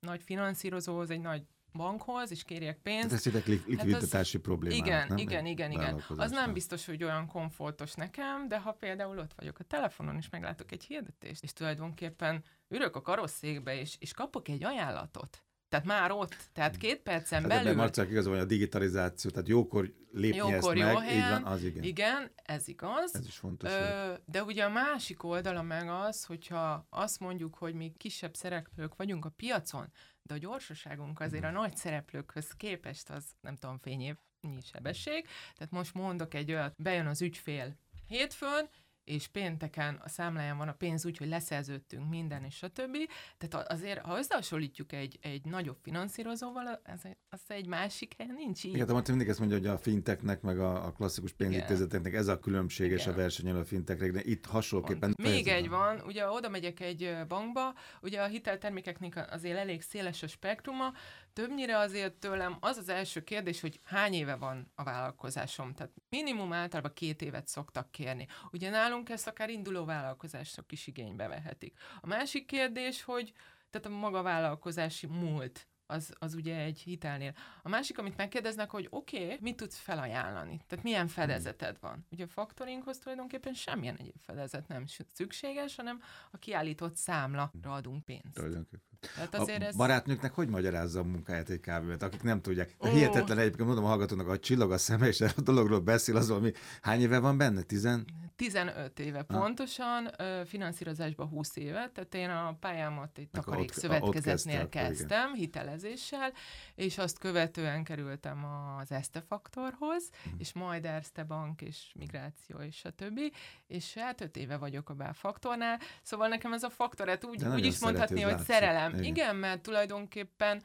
nagy 0.00 0.22
finanszírozóhoz, 0.22 1.10
egy 1.10 1.20
nagy 1.20 1.42
bankhoz, 1.72 2.30
és 2.30 2.44
kérjek 2.44 2.78
pénzt. 2.82 3.08
Tehát 3.08 3.48
ez 3.48 3.64
likviditási 3.66 4.36
hát 4.36 4.46
probléma. 4.46 4.74
Igen, 4.74 5.06
nem? 5.08 5.16
igen, 5.16 5.46
igen, 5.46 5.70
igen. 5.70 6.02
Az 6.16 6.30
nem 6.30 6.52
biztos, 6.52 6.86
hogy 6.86 7.04
olyan 7.04 7.26
komfortos 7.26 7.94
nekem, 7.94 8.48
de 8.48 8.58
ha 8.58 8.72
például 8.72 9.18
ott 9.18 9.34
vagyok 9.36 9.58
a 9.58 9.64
telefonon, 9.64 10.16
és 10.16 10.28
meglátok 10.28 10.72
egy 10.72 10.84
hirdetést, 10.84 11.42
és 11.42 11.52
tulajdonképpen 11.52 12.44
ülök 12.68 12.96
a 12.96 13.02
karosszékbe, 13.02 13.80
és, 13.80 13.96
és 13.98 14.12
kapok 14.12 14.48
egy 14.48 14.64
ajánlatot, 14.64 15.44
tehát 15.68 15.86
már 15.86 16.10
ott, 16.10 16.36
tehát 16.52 16.76
két 16.76 17.00
percen 17.00 17.40
hát 17.40 17.48
belül... 17.48 17.74
Marcák 17.74 18.10
igaz, 18.10 18.26
hogy 18.26 18.38
a 18.38 18.44
digitalizáció, 18.44 19.30
tehát 19.30 19.48
jókor 19.48 19.92
lépni 20.12 20.36
jókor, 20.36 20.76
ezt 20.76 20.88
jó 20.88 20.94
meg, 20.94 21.08
helyen, 21.08 21.24
így 21.24 21.42
van, 21.42 21.52
az 21.52 21.62
igen. 21.62 21.82
Igen, 21.82 22.30
ez 22.42 22.68
igaz. 22.68 23.14
Ez 23.14 23.26
is 23.26 23.36
fontos. 23.36 23.72
Ö, 23.72 24.12
de 24.24 24.42
ugye 24.42 24.64
a 24.64 24.68
másik 24.68 25.22
oldala 25.22 25.62
meg 25.62 25.88
az, 25.88 26.24
hogyha 26.24 26.86
azt 26.90 27.20
mondjuk, 27.20 27.54
hogy 27.54 27.74
mi 27.74 27.92
kisebb 27.96 28.34
szereplők 28.34 28.96
vagyunk 28.96 29.24
a 29.24 29.28
piacon, 29.28 29.92
de 30.22 30.34
a 30.34 30.38
gyorsaságunk 30.38 31.20
azért 31.20 31.44
a 31.44 31.50
nagy 31.50 31.76
szereplőkhöz 31.76 32.50
képest 32.56 33.10
az, 33.10 33.24
nem 33.40 33.56
tudom, 33.56 33.78
fényévnyi 33.78 34.60
sebesség. 34.72 35.26
Tehát 35.56 35.72
most 35.72 35.94
mondok 35.94 36.34
egy 36.34 36.52
olyat, 36.52 36.74
bejön 36.76 37.06
az 37.06 37.22
ügyfél 37.22 37.76
hétfőn, 38.06 38.68
és 39.08 39.26
pénteken 39.26 40.00
a 40.04 40.08
számláján 40.08 40.56
van 40.56 40.68
a 40.68 40.72
pénz 40.72 41.06
úgy, 41.06 41.16
hogy 41.16 41.28
leszerződtünk 41.28 42.08
minden, 42.08 42.44
és 42.44 42.62
a 42.62 42.68
többi. 42.68 43.08
Tehát 43.38 43.70
azért, 43.70 44.00
ha 44.00 44.18
összehasonlítjuk 44.18 44.92
egy, 44.92 45.18
egy 45.22 45.44
nagyobb 45.44 45.76
finanszírozóval, 45.82 46.80
az, 46.84 47.06
az 47.28 47.40
egy 47.46 47.66
másik 47.66 48.14
helyen 48.18 48.34
nincs 48.34 48.64
így. 48.64 48.74
Igen, 48.74 48.86
de 48.86 49.02
mindig 49.08 49.28
ezt 49.28 49.38
mondja, 49.38 49.56
hogy 49.56 49.66
a 49.66 49.78
finteknek, 49.78 50.40
meg 50.40 50.58
a, 50.58 50.86
a 50.86 50.92
klasszikus 50.92 51.32
pénzintézeteknek 51.32 52.14
ez 52.14 52.28
a 52.28 52.38
különbség 52.38 52.90
és 52.90 53.06
a 53.06 53.14
verseny 53.14 53.50
a 53.50 53.64
finteknek, 53.64 54.12
de 54.12 54.20
itt 54.22 54.46
hasonlóképpen... 54.46 55.14
Még 55.22 55.46
egy 55.46 55.68
van, 55.68 56.00
ugye 56.06 56.28
oda 56.28 56.48
megyek 56.48 56.80
egy 56.80 57.16
bankba, 57.28 57.74
ugye 58.02 58.22
a 58.22 58.26
hiteltermékeknek 58.26 59.32
azért 59.32 59.58
elég 59.58 59.82
széles 59.82 60.22
a 60.22 60.26
spektruma, 60.26 60.92
többnyire 61.32 61.78
azért 61.78 62.14
tőlem 62.14 62.56
az 62.60 62.76
az 62.76 62.88
első 62.88 63.24
kérdés, 63.24 63.60
hogy 63.60 63.80
hány 63.84 64.14
éve 64.14 64.36
van 64.36 64.72
a 64.74 64.82
vállalkozásom. 64.82 65.74
Tehát 65.74 65.92
minimum 66.08 66.52
általában 66.52 66.92
két 66.94 67.22
évet 67.22 67.48
szoktak 67.48 67.90
kérni. 67.90 68.26
Ugye 68.52 68.70
nálunk 68.70 69.08
ezt 69.08 69.26
akár 69.26 69.50
induló 69.50 69.84
vállalkozások 69.84 70.72
is 70.72 70.86
igénybe 70.86 71.28
vehetik. 71.28 71.78
A 72.00 72.06
másik 72.06 72.46
kérdés, 72.46 73.02
hogy 73.02 73.32
tehát 73.70 73.86
a 73.86 73.90
maga 73.90 74.22
vállalkozási 74.22 75.06
múlt 75.06 75.66
az, 75.90 76.12
az 76.18 76.34
ugye 76.34 76.56
egy 76.56 76.78
hitelnél. 76.78 77.34
A 77.62 77.68
másik, 77.68 77.98
amit 77.98 78.16
megkérdeznek, 78.16 78.70
hogy 78.70 78.86
oké, 78.90 79.24
okay, 79.24 79.36
mit 79.40 79.56
tudsz 79.56 79.76
felajánlani? 79.76 80.60
Tehát 80.66 80.84
milyen 80.84 81.00
hmm. 81.00 81.08
fedezeted 81.08 81.76
van? 81.80 82.06
Ugye 82.10 82.24
a 82.24 82.28
faktoringhoz 82.28 82.98
tulajdonképpen 82.98 83.54
semmilyen 83.54 83.96
egyéb 83.96 84.20
fedezet 84.26 84.68
nem 84.68 84.84
szükséges, 85.14 85.76
hanem 85.76 86.00
a 86.30 86.38
kiállított 86.38 86.96
számla 86.96 87.52
adunk 87.62 88.04
pénzt. 88.04 88.34
Tulajdonképpen. 88.34 88.86
Tehát 89.14 89.34
azért 89.34 89.62
a 89.62 89.66
ez... 89.66 89.76
barátnőknek 89.76 90.32
hogy 90.32 90.48
magyarázza 90.48 91.00
a 91.00 91.04
munkáját 91.04 91.48
egy 91.48 91.60
kávévet, 91.60 92.02
akik 92.02 92.22
nem 92.22 92.40
tudják? 92.40 92.74
Oh. 92.78 92.90
Hihetetlen 92.90 93.38
egyébként 93.38 93.66
mondom 93.66 93.84
a 93.84 93.88
hallgatónak, 93.88 94.26
hogy 94.26 94.40
csillog 94.40 94.72
a 94.72 94.78
szeme, 94.78 95.06
és 95.06 95.20
a 95.20 95.40
dologról 95.40 95.80
beszél, 95.80 96.16
az 96.16 96.28
valami. 96.28 96.52
Hány 96.82 97.00
éve 97.00 97.18
van 97.18 97.36
benne? 97.38 97.62
Tizen? 97.62 98.06
15 98.38 98.98
éve 98.98 99.22
pontosan, 99.22 100.10
finanszírozásban 100.44 101.28
20 101.28 101.56
éve, 101.56 101.90
tehát 101.94 102.14
én 102.14 102.30
a 102.30 102.56
pályámat 102.60 103.18
egy 103.18 103.28
takarék 103.28 103.72
szövetkezetnél 103.72 104.68
kezdtem, 104.68 105.34
hitelezéssel, 105.34 106.32
és 106.74 106.98
azt 106.98 107.18
követően 107.18 107.84
kerültem 107.84 108.44
az 108.44 108.92
Este 108.92 109.20
Faktorhoz, 109.20 110.10
hmm. 110.22 110.34
és 110.38 110.52
majd 110.52 110.84
Erste 110.84 111.24
Bank, 111.24 111.62
és 111.62 111.92
migráció, 111.94 112.58
és 112.58 112.84
a 112.84 112.90
többi, 112.90 113.32
és 113.66 113.94
hát 113.94 114.20
5 114.20 114.36
éve 114.36 114.56
vagyok 114.56 114.90
a 114.90 114.94
Belfaktornál, 114.94 115.80
szóval 116.02 116.28
nekem 116.28 116.52
ez 116.52 116.62
a 116.62 116.70
faktor, 116.70 117.08
hát 117.08 117.24
úgy, 117.24 117.44
úgy 117.44 117.66
is 117.66 117.78
mondhatni, 117.78 118.20
hogy 118.20 118.38
szerelem. 118.38 118.92
Igen. 118.92 119.04
Igen, 119.04 119.36
mert 119.36 119.62
tulajdonképpen 119.62 120.62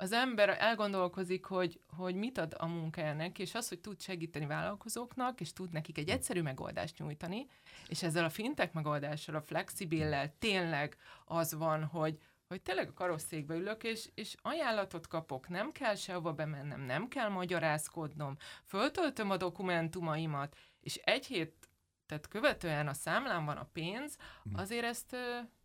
az 0.00 0.12
ember 0.12 0.48
elgondolkozik, 0.48 1.44
hogy, 1.44 1.80
hogy 1.96 2.14
mit 2.14 2.38
ad 2.38 2.54
a 2.58 2.66
munkájának, 2.66 3.38
és 3.38 3.54
az, 3.54 3.68
hogy 3.68 3.80
tud 3.80 4.00
segíteni 4.00 4.46
vállalkozóknak, 4.46 5.40
és 5.40 5.52
tud 5.52 5.72
nekik 5.72 5.98
egy 5.98 6.08
egyszerű 6.08 6.42
megoldást 6.42 6.98
nyújtani, 6.98 7.46
és 7.88 8.02
ezzel 8.02 8.24
a 8.24 8.30
fintek 8.30 8.72
megoldással, 8.72 9.34
a 9.34 9.40
flexibillel 9.40 10.34
tényleg 10.38 10.96
az 11.24 11.54
van, 11.54 11.84
hogy, 11.84 12.18
hogy 12.48 12.62
tényleg 12.62 12.88
a 12.88 12.92
karosszékbe 12.92 13.54
ülök, 13.54 13.84
és, 13.84 14.08
és 14.14 14.34
ajánlatot 14.42 15.06
kapok, 15.06 15.48
nem 15.48 15.72
kell 15.72 15.94
sehova 15.94 16.32
bemennem, 16.32 16.80
nem 16.80 17.08
kell 17.08 17.28
magyarázkodnom, 17.28 18.36
föltöltöm 18.64 19.30
a 19.30 19.36
dokumentumaimat, 19.36 20.56
és 20.80 20.96
egy 20.96 21.26
hét 21.26 21.68
tehát 22.06 22.28
követően 22.28 22.88
a 22.88 22.92
számlán 22.92 23.44
van 23.44 23.56
a 23.56 23.68
pénz, 23.72 24.16
hm. 24.42 24.58
azért 24.58 24.84
ezt 24.84 25.16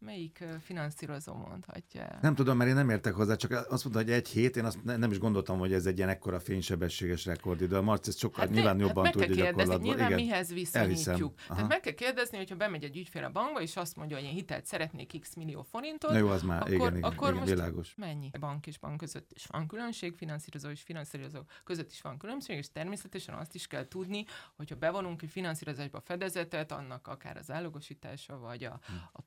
melyik 0.03 0.43
finanszírozó 0.61 1.33
mondhatja 1.33 2.17
Nem 2.21 2.35
tudom, 2.35 2.57
mert 2.57 2.69
én 2.69 2.75
nem 2.75 2.89
értek 2.89 3.13
hozzá, 3.13 3.35
csak 3.35 3.51
azt 3.51 3.83
mondta, 3.83 4.01
hogy 4.01 4.11
egy 4.11 4.27
hét, 4.27 4.55
én 4.55 4.65
azt 4.65 4.83
nem 4.83 5.11
is 5.11 5.19
gondoltam, 5.19 5.59
hogy 5.59 5.73
ez 5.73 5.85
egy 5.85 5.97
ilyen 5.97 6.09
ekkora 6.09 6.39
fénysebességes 6.39 7.25
rekordidő. 7.25 7.75
A 7.75 7.81
Marci 7.81 8.09
ezt 8.09 8.17
sokkal 8.17 8.45
hát 8.45 8.53
nyilván 8.53 8.79
jobban 8.79 9.05
hát 9.05 9.13
tudja 9.13 9.35
gyakorlatban. 9.35 9.81
Nyilván 9.81 10.11
Igen, 10.11 10.23
mihez 10.23 10.53
viszonyítjuk. 10.53 11.35
Tehát 11.47 11.67
meg 11.67 11.79
kell 11.79 11.93
kérdezni, 11.93 12.37
hogyha 12.37 12.55
bemegy 12.55 12.83
egy 12.83 12.97
ügyfél 12.97 13.23
a 13.23 13.29
bankba, 13.29 13.61
és 13.61 13.75
azt 13.75 13.95
mondja, 13.95 14.17
hogy 14.17 14.25
én 14.25 14.33
hitelt 14.33 14.65
szeretnék 14.65 15.19
x 15.19 15.35
millió 15.35 15.61
forintot, 15.61 16.11
Na 16.11 16.17
jó, 16.17 16.27
az 16.27 16.41
már, 16.41 16.61
akkor, 16.61 16.73
igen, 16.73 16.97
igen, 16.97 17.11
akkor 17.11 17.27
igen, 17.27 17.39
most 17.39 17.53
világos. 17.53 17.95
mennyi? 17.95 18.31
Bank 18.39 18.67
és 18.67 18.77
bank 18.77 18.97
között 18.97 19.31
is 19.33 19.45
van 19.45 19.67
különbség, 19.67 20.15
finanszírozó 20.15 20.69
és 20.69 20.81
finanszírozó 20.81 21.39
között 21.63 21.91
is 21.91 22.01
van 22.01 22.17
különbség, 22.17 22.57
és 22.57 22.71
természetesen 22.71 23.35
azt 23.35 23.55
is 23.55 23.67
kell 23.67 23.87
tudni, 23.87 24.25
hogyha 24.55 24.75
bevonunk 24.75 25.21
egy 25.21 25.29
finanszírozásba 25.29 26.01
fedezetet, 26.01 26.71
annak 26.71 27.07
akár 27.07 27.37
az 27.37 27.51
állogosítása, 27.51 28.37
vagy 28.37 28.63
a, 28.63 28.79
hm. 28.85 28.93
a 29.11 29.21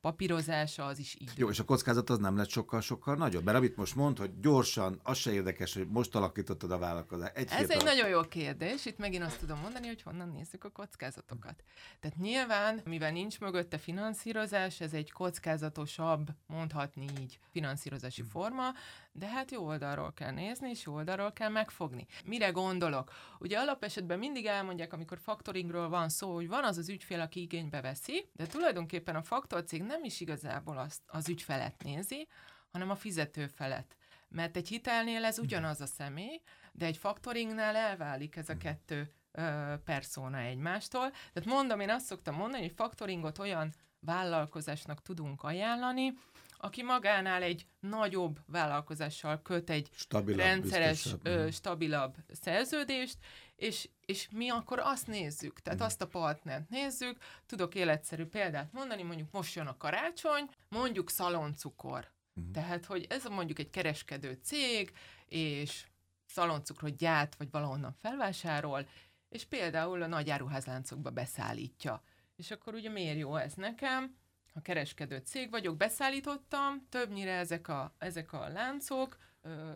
papírozása, 0.66 0.84
az 0.84 0.98
is 0.98 1.16
így. 1.20 1.30
Jó, 1.36 1.48
és 1.48 1.58
a 1.58 1.64
kockázat 1.64 2.10
az 2.10 2.18
nem 2.18 2.36
lett 2.36 2.48
sokkal-sokkal 2.48 3.14
nagyobb. 3.14 3.44
Mert 3.44 3.56
amit 3.56 3.76
most 3.76 3.94
mond, 3.94 4.18
hogy 4.18 4.40
gyorsan, 4.40 5.00
az 5.02 5.16
se 5.16 5.32
érdekes, 5.32 5.74
hogy 5.74 5.88
most 5.88 6.14
alakítottad 6.14 6.70
a 6.70 6.78
vállalkozást. 6.78 7.36
Egy 7.36 7.48
Ez 7.50 7.70
egy 7.70 7.84
nagyon 7.84 8.08
jó 8.08 8.20
kérdés. 8.20 8.86
Itt 8.86 8.98
megint 8.98 9.24
azt 9.24 9.38
tudom 9.38 9.58
mondani, 9.58 9.86
hogy 9.86 10.02
honnan 10.02 10.28
nézzük 10.28 10.64
a 10.64 10.70
kockázatokat. 10.70 11.62
Tehát 12.00 12.16
nyilván, 12.16 12.80
mivel 12.84 13.12
nincs 13.12 13.40
mögötte 13.40 13.78
finanszírozás, 13.78 14.80
ez 14.80 14.92
egy 14.92 15.12
kockázatosabb, 15.12 16.28
mondhatni 16.46 17.06
így, 17.20 17.38
finanszírozási 17.50 18.22
hm. 18.22 18.28
forma, 18.28 18.72
de 19.12 19.26
hát 19.26 19.50
jó 19.50 19.66
oldalról 19.66 20.12
kell 20.12 20.30
nézni, 20.30 20.70
és 20.70 20.84
jó 20.84 20.94
oldalról 20.94 21.32
kell 21.32 21.48
megfogni. 21.48 22.06
Mire 22.24 22.50
gondolok? 22.50 23.12
Ugye 23.38 23.58
alapesetben 23.58 24.18
mindig 24.18 24.46
elmondják, 24.46 24.92
amikor 24.92 25.18
faktoringról 25.18 25.88
van 25.88 26.08
szó, 26.08 26.34
hogy 26.34 26.48
van 26.48 26.64
az 26.64 26.78
az 26.78 26.88
ügyfél, 26.88 27.20
aki 27.20 27.40
igénybe 27.40 27.80
veszi, 27.80 28.28
de 28.32 28.46
tulajdonképpen 28.46 29.16
a 29.16 29.22
faktorcég 29.22 29.82
nem 29.82 30.04
is 30.04 30.20
igazából 30.56 30.78
azt 30.78 31.02
az 31.06 31.28
ügyfelet 31.28 31.82
nézi, 31.82 32.28
hanem 32.70 32.90
a 32.90 32.94
fizető 32.94 33.46
felet. 33.46 33.96
Mert 34.28 34.56
egy 34.56 34.68
hitelnél 34.68 35.24
ez 35.24 35.38
ugyanaz 35.38 35.80
a 35.80 35.86
személy, 35.86 36.40
de 36.72 36.86
egy 36.86 36.96
faktoringnál 36.96 37.76
elválik 37.76 38.36
ez 38.36 38.48
a 38.48 38.56
kettő 38.56 39.12
ö, 39.32 39.74
persona 39.84 40.38
egymástól. 40.38 41.10
Tehát 41.32 41.48
mondom, 41.48 41.80
én 41.80 41.90
azt 41.90 42.06
szoktam 42.06 42.34
mondani, 42.34 42.62
hogy 42.62 42.72
faktoringot 42.76 43.38
olyan 43.38 43.72
vállalkozásnak 44.00 45.02
tudunk 45.02 45.42
ajánlani, 45.42 46.12
aki 46.58 46.82
magánál 46.82 47.42
egy 47.42 47.66
nagyobb 47.80 48.38
vállalkozással 48.46 49.42
köt 49.42 49.70
egy 49.70 49.90
stabilabb, 49.94 50.46
rendszeres, 50.46 51.06
ö, 51.22 51.40
mhm. 51.40 51.48
stabilabb 51.48 52.14
szerződést, 52.32 53.16
és, 53.56 53.88
és 54.00 54.28
mi 54.30 54.48
akkor 54.48 54.78
azt 54.78 55.06
nézzük, 55.06 55.60
tehát 55.60 55.80
mm. 55.80 55.84
azt 55.84 56.02
a 56.02 56.06
partnert 56.06 56.68
nézzük, 56.68 57.18
tudok 57.46 57.74
életszerű 57.74 58.24
példát 58.24 58.72
mondani, 58.72 59.02
mondjuk 59.02 59.30
most 59.30 59.54
jön 59.54 59.66
a 59.66 59.76
karácsony, 59.76 60.48
mondjuk 60.68 61.10
szaloncukor. 61.10 62.12
Mm. 62.40 62.50
Tehát, 62.52 62.84
hogy 62.84 63.06
ez 63.08 63.24
mondjuk 63.24 63.58
egy 63.58 63.70
kereskedő 63.70 64.38
cég, 64.42 64.92
és 65.26 65.86
szaloncukrot 66.26 66.96
gyárt, 66.96 67.34
vagy 67.34 67.50
valahonnan 67.50 67.92
felvásárol, 67.92 68.88
és 69.28 69.44
például 69.44 70.02
a 70.02 70.06
nagy 70.06 70.30
áruházláncokba 70.30 71.10
beszállítja. 71.10 72.02
És 72.36 72.50
akkor 72.50 72.74
ugye 72.74 72.90
miért 72.90 73.18
jó 73.18 73.36
ez 73.36 73.54
nekem? 73.54 74.16
a 74.56 74.60
kereskedő 74.60 75.22
cég 75.24 75.50
vagyok, 75.50 75.76
beszállítottam, 75.76 76.86
többnyire 76.88 77.32
ezek 77.32 77.68
a, 77.68 77.94
ezek 77.98 78.32
a 78.32 78.48
láncok, 78.48 79.16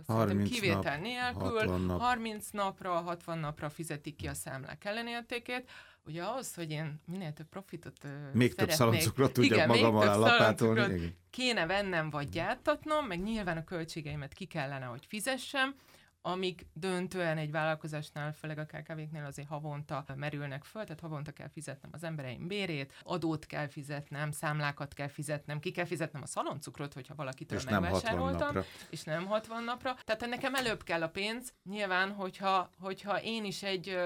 30 0.07 0.51
kivétel 0.51 0.93
nap, 0.95 1.01
nélkül, 1.01 1.59
60 1.59 1.81
nap. 1.81 2.01
30 2.01 2.51
napra, 2.51 2.93
60 2.93 3.39
napra 3.39 3.69
fizetik 3.69 4.17
ki 4.17 4.27
a 4.27 4.35
számlák 4.35 4.85
ellenértékét. 4.85 5.71
Ugye 6.07 6.25
az, 6.25 6.55
hogy 6.55 6.71
én 6.71 7.01
minél 7.07 7.33
több 7.33 7.47
profitot 7.47 8.07
Még 8.33 8.55
több 8.55 8.71
szaloncukrot 8.71 9.33
tudjak 9.33 9.67
magam 9.67 9.97
alá 9.97 10.17
lapátolni. 10.17 11.17
Kéne 11.31 11.67
vennem 11.67 12.11
vagy 12.11 12.29
gyártatnom, 12.29 13.07
meg 13.07 13.23
nyilván 13.23 13.57
a 13.57 13.65
költségeimet 13.65 14.33
ki 14.33 14.45
kellene, 14.45 14.85
hogy 14.85 15.05
fizessem, 15.09 15.75
amik 16.23 16.67
döntően 16.73 17.39
egy 17.39 17.51
vállalkozásnál, 17.51 18.33
főleg 18.33 18.59
a 18.59 18.65
KKV-knél 18.65 19.25
azért 19.25 19.49
havonta 19.49 20.05
merülnek 20.17 20.65
föl, 20.65 20.85
tehát 20.85 21.01
havonta 21.01 21.33
kell 21.33 21.49
fizetnem 21.49 21.91
az 21.95 22.05
embereim 22.05 22.47
bérét, 22.47 22.93
adót 23.03 23.47
kell 23.47 23.69
fizetnem, 23.69 24.31
számlákat 24.31 24.95
kell 24.95 25.09
fizetnem, 25.09 25.61
ki 25.61 25.71
kell 25.71 25.85
fizetnem 25.85 26.23
a 26.23 26.27
szaloncukrot, 26.27 26.95
hogyha 26.95 27.15
valakitől 27.15 27.59
és 27.59 27.65
megvásároltam, 27.65 28.55
nem 28.55 28.65
és 28.91 29.03
nem 29.03 29.27
60 29.27 29.65
napra. 29.65 29.97
Tehát 30.05 30.27
nekem 30.27 30.55
előbb 30.55 30.83
kell 30.83 31.03
a 31.03 31.09
pénz, 31.09 31.55
nyilván, 31.65 32.13
hogyha, 32.13 32.71
hogyha 32.79 33.23
én 33.23 33.45
is 33.45 33.63
egy 33.63 33.99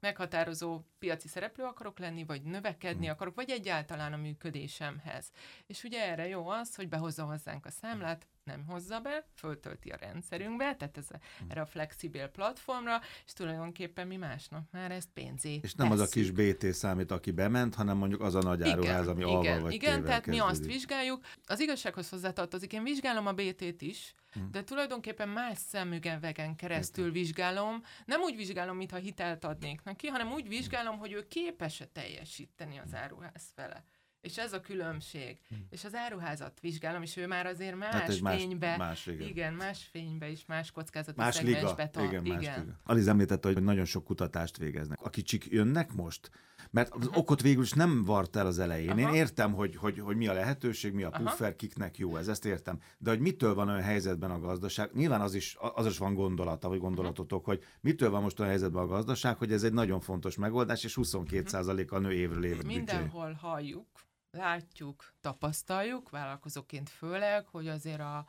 meghatározó 0.00 0.80
piaci 0.98 1.28
szereplő 1.28 1.64
akarok 1.64 1.98
lenni, 1.98 2.24
vagy 2.24 2.42
növekedni 2.42 3.04
hmm. 3.04 3.14
akarok, 3.14 3.34
vagy 3.34 3.50
egyáltalán 3.50 4.12
a 4.12 4.16
működésemhez. 4.16 5.30
És 5.66 5.84
ugye 5.84 6.10
erre 6.10 6.28
jó 6.28 6.48
az, 6.48 6.74
hogy 6.74 6.88
behozza 6.88 7.24
hozzánk 7.24 7.66
a 7.66 7.70
számlát, 7.70 8.26
nem 8.44 8.64
hozza 8.66 9.00
be, 9.00 9.26
föltölti 9.34 9.90
a 9.90 9.96
rendszerünkbe, 9.96 10.76
tehát 10.76 10.96
ez 10.96 11.06
a, 11.10 11.18
hmm. 11.38 11.50
erre 11.50 11.60
a 11.60 11.66
flexibil 11.66 12.26
platformra, 12.28 13.00
és 13.26 13.32
tulajdonképpen 13.32 14.06
mi 14.06 14.16
másnap 14.16 14.62
már 14.70 14.90
ezt 14.90 15.08
pénzé 15.14 15.54
És 15.62 15.74
nem 15.74 15.88
tesszük. 15.88 16.02
az 16.02 16.08
a 16.08 16.12
kis 16.12 16.30
BT 16.30 16.72
számít, 16.72 17.10
aki 17.10 17.30
bement, 17.30 17.74
hanem 17.74 17.96
mondjuk 17.96 18.20
az 18.20 18.34
a 18.34 18.40
nagy 18.40 18.62
áruház, 18.62 19.08
ami 19.08 19.20
igen, 19.20 19.34
alval 19.34 19.60
vagy 19.60 19.72
Igen, 19.72 20.04
tehát 20.04 20.22
kezdődik. 20.22 20.42
mi 20.42 20.50
azt 20.50 20.66
vizsgáljuk. 20.66 21.24
Az 21.46 21.60
igazsághoz 21.60 22.08
hozzátartozik, 22.08 22.72
én 22.72 22.82
vizsgálom 22.82 23.26
a 23.26 23.32
BT-t 23.32 23.82
is, 23.82 24.14
hmm. 24.32 24.50
de 24.50 24.64
tulajdonképpen 24.64 25.28
más 25.28 25.58
szemüvegen 25.58 26.56
keresztül 26.56 27.04
Értem. 27.04 27.20
vizsgálom. 27.20 27.82
Nem 28.04 28.20
úgy 28.20 28.36
vizsgálom, 28.36 28.76
mintha 28.76 28.96
hitelt 28.96 29.44
adnék 29.44 29.82
neki, 29.82 30.06
hanem 30.06 30.32
úgy 30.32 30.48
vizsgálom, 30.48 30.98
hogy 30.98 31.12
ő 31.12 31.26
képes-e 31.28 31.84
teljesíteni 31.86 32.78
az 32.78 32.94
áruház 32.94 33.52
fele. 33.54 33.84
És 34.20 34.38
ez 34.38 34.52
a 34.52 34.60
különbség. 34.60 35.38
Hmm. 35.48 35.66
És 35.70 35.84
az 35.84 35.94
áruházat 35.94 36.60
vizsgálom, 36.60 37.02
és 37.02 37.16
ő 37.16 37.26
már 37.26 37.46
azért 37.46 37.76
más 37.76 37.94
hát 37.94 38.14
fénybe, 38.14 38.76
más, 38.76 39.06
igen. 39.06 39.28
igen. 39.28 39.54
más 39.54 39.88
fénybe 39.90 40.28
is, 40.28 40.46
más 40.46 40.70
kockázati 40.70 41.20
más 41.20 41.34
szegmensbe 41.34 41.90
liga. 41.94 42.08
Igen, 42.08 42.24
igen. 42.24 42.36
Más 42.36 42.56
liga. 42.56 42.78
Aliz 42.84 43.08
említette, 43.08 43.48
hogy 43.52 43.62
nagyon 43.62 43.84
sok 43.84 44.04
kutatást 44.04 44.56
végeznek. 44.56 44.98
A 45.02 45.10
kicsik 45.10 45.46
jönnek 45.50 45.92
most? 45.92 46.30
Mert 46.70 46.94
az 46.94 47.08
okot 47.14 47.42
végül 47.42 47.62
is 47.62 47.72
nem 47.72 48.04
vart 48.04 48.36
el 48.36 48.46
az 48.46 48.58
elején. 48.58 48.90
Aha. 48.90 49.00
Én 49.00 49.14
értem, 49.14 49.52
hogy, 49.52 49.76
hogy, 49.76 49.98
hogy 49.98 50.16
mi 50.16 50.26
a 50.26 50.32
lehetőség, 50.32 50.92
mi 50.92 51.02
a 51.02 51.10
puffer, 51.10 51.46
Aha. 51.46 51.56
kiknek 51.56 51.98
jó 51.98 52.16
ez, 52.16 52.28
ezt 52.28 52.44
értem. 52.44 52.78
De 52.98 53.10
hogy 53.10 53.20
mitől 53.20 53.54
van 53.54 53.68
olyan 53.68 53.82
helyzetben 53.82 54.30
a 54.30 54.38
gazdaság? 54.38 54.90
Nyilván 54.94 55.20
az 55.20 55.34
is, 55.34 55.56
az 55.74 55.86
is 55.86 55.98
van 55.98 56.14
gondolata, 56.14 56.68
vagy 56.68 56.78
gondolatotok, 56.78 57.44
hogy 57.44 57.64
mitől 57.80 58.10
van 58.10 58.22
most 58.22 58.38
olyan 58.38 58.50
helyzetben 58.50 58.82
a 58.82 58.86
gazdaság, 58.86 59.36
hogy 59.36 59.52
ez 59.52 59.62
egy 59.62 59.72
nagyon 59.72 60.00
fontos 60.00 60.36
megoldás, 60.36 60.84
és 60.84 60.98
22% 61.02 61.88
a 61.88 61.98
nő 61.98 62.12
évről 62.12 62.44
évre. 62.44 62.66
Mindenhol 62.66 63.32
halljuk, 63.32 63.86
látjuk, 64.30 65.12
tapasztaljuk, 65.20 66.10
vállalkozóként 66.10 66.88
főleg, 66.88 67.46
hogy 67.46 67.68
azért 67.68 68.00
a, 68.00 68.26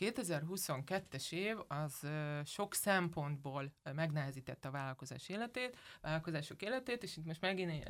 2022-es 0.00 1.32
év 1.32 1.56
az 1.68 2.06
sok 2.44 2.74
szempontból 2.74 3.72
megnehezítette 3.94 4.68
a 4.68 4.70
vállalkozás 4.70 5.28
életét, 5.28 5.76
vállalkozások 6.00 6.62
életét, 6.62 7.02
és 7.02 7.16
itt 7.16 7.24
most 7.24 7.40
megint 7.40 7.88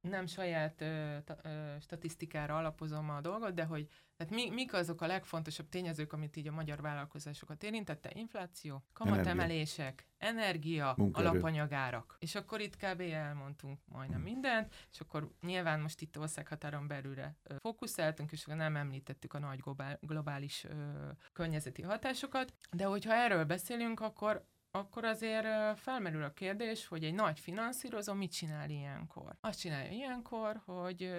nem 0.00 0.26
saját 0.26 0.80
ö, 0.80 1.16
ta, 1.24 1.36
ö, 1.42 1.74
statisztikára 1.80 2.56
alapozom 2.56 3.10
a 3.10 3.20
dolgot, 3.20 3.54
de 3.54 3.64
hogy 3.64 3.88
tehát 4.16 4.34
mi, 4.34 4.50
mik 4.50 4.72
azok 4.72 5.00
a 5.00 5.06
legfontosabb 5.06 5.68
tényezők, 5.68 6.12
amit 6.12 6.36
így 6.36 6.48
a 6.48 6.52
magyar 6.52 6.80
vállalkozásokat 6.80 7.62
érintette? 7.62 8.10
Infláció, 8.14 8.84
kamatemelések, 8.92 10.06
energia, 10.18 10.94
energia 10.98 11.10
alapanyagárak. 11.12 12.16
És 12.18 12.34
akkor 12.34 12.60
itt 12.60 12.76
kb. 12.76 13.00
elmondtunk 13.00 13.78
majdnem 13.84 14.20
hmm. 14.20 14.32
mindent, 14.32 14.74
és 14.92 15.00
akkor 15.00 15.30
nyilván 15.40 15.80
most 15.80 16.00
itt 16.00 16.18
országhatáron 16.18 16.86
belülre 16.86 17.36
ö, 17.42 17.54
fókuszáltunk, 17.58 18.32
és 18.32 18.44
nem 18.44 18.76
említettük 18.76 19.34
a 19.34 19.38
nagy 19.38 19.58
globál, 19.60 19.98
globális 20.00 20.64
ö, 20.64 21.08
környezeti 21.32 21.82
hatásokat, 21.82 22.52
de 22.70 22.84
hogyha 22.84 23.12
erről 23.12 23.44
beszélünk, 23.44 24.00
akkor 24.00 24.46
akkor 24.70 25.04
azért 25.04 25.46
felmerül 25.78 26.24
a 26.24 26.32
kérdés, 26.32 26.86
hogy 26.86 27.04
egy 27.04 27.14
nagy 27.14 27.40
finanszírozó 27.40 28.12
mit 28.12 28.32
csinál 28.32 28.70
ilyenkor. 28.70 29.36
Azt 29.40 29.60
csinálja 29.60 29.90
ilyenkor, 29.90 30.62
hogy 30.64 31.12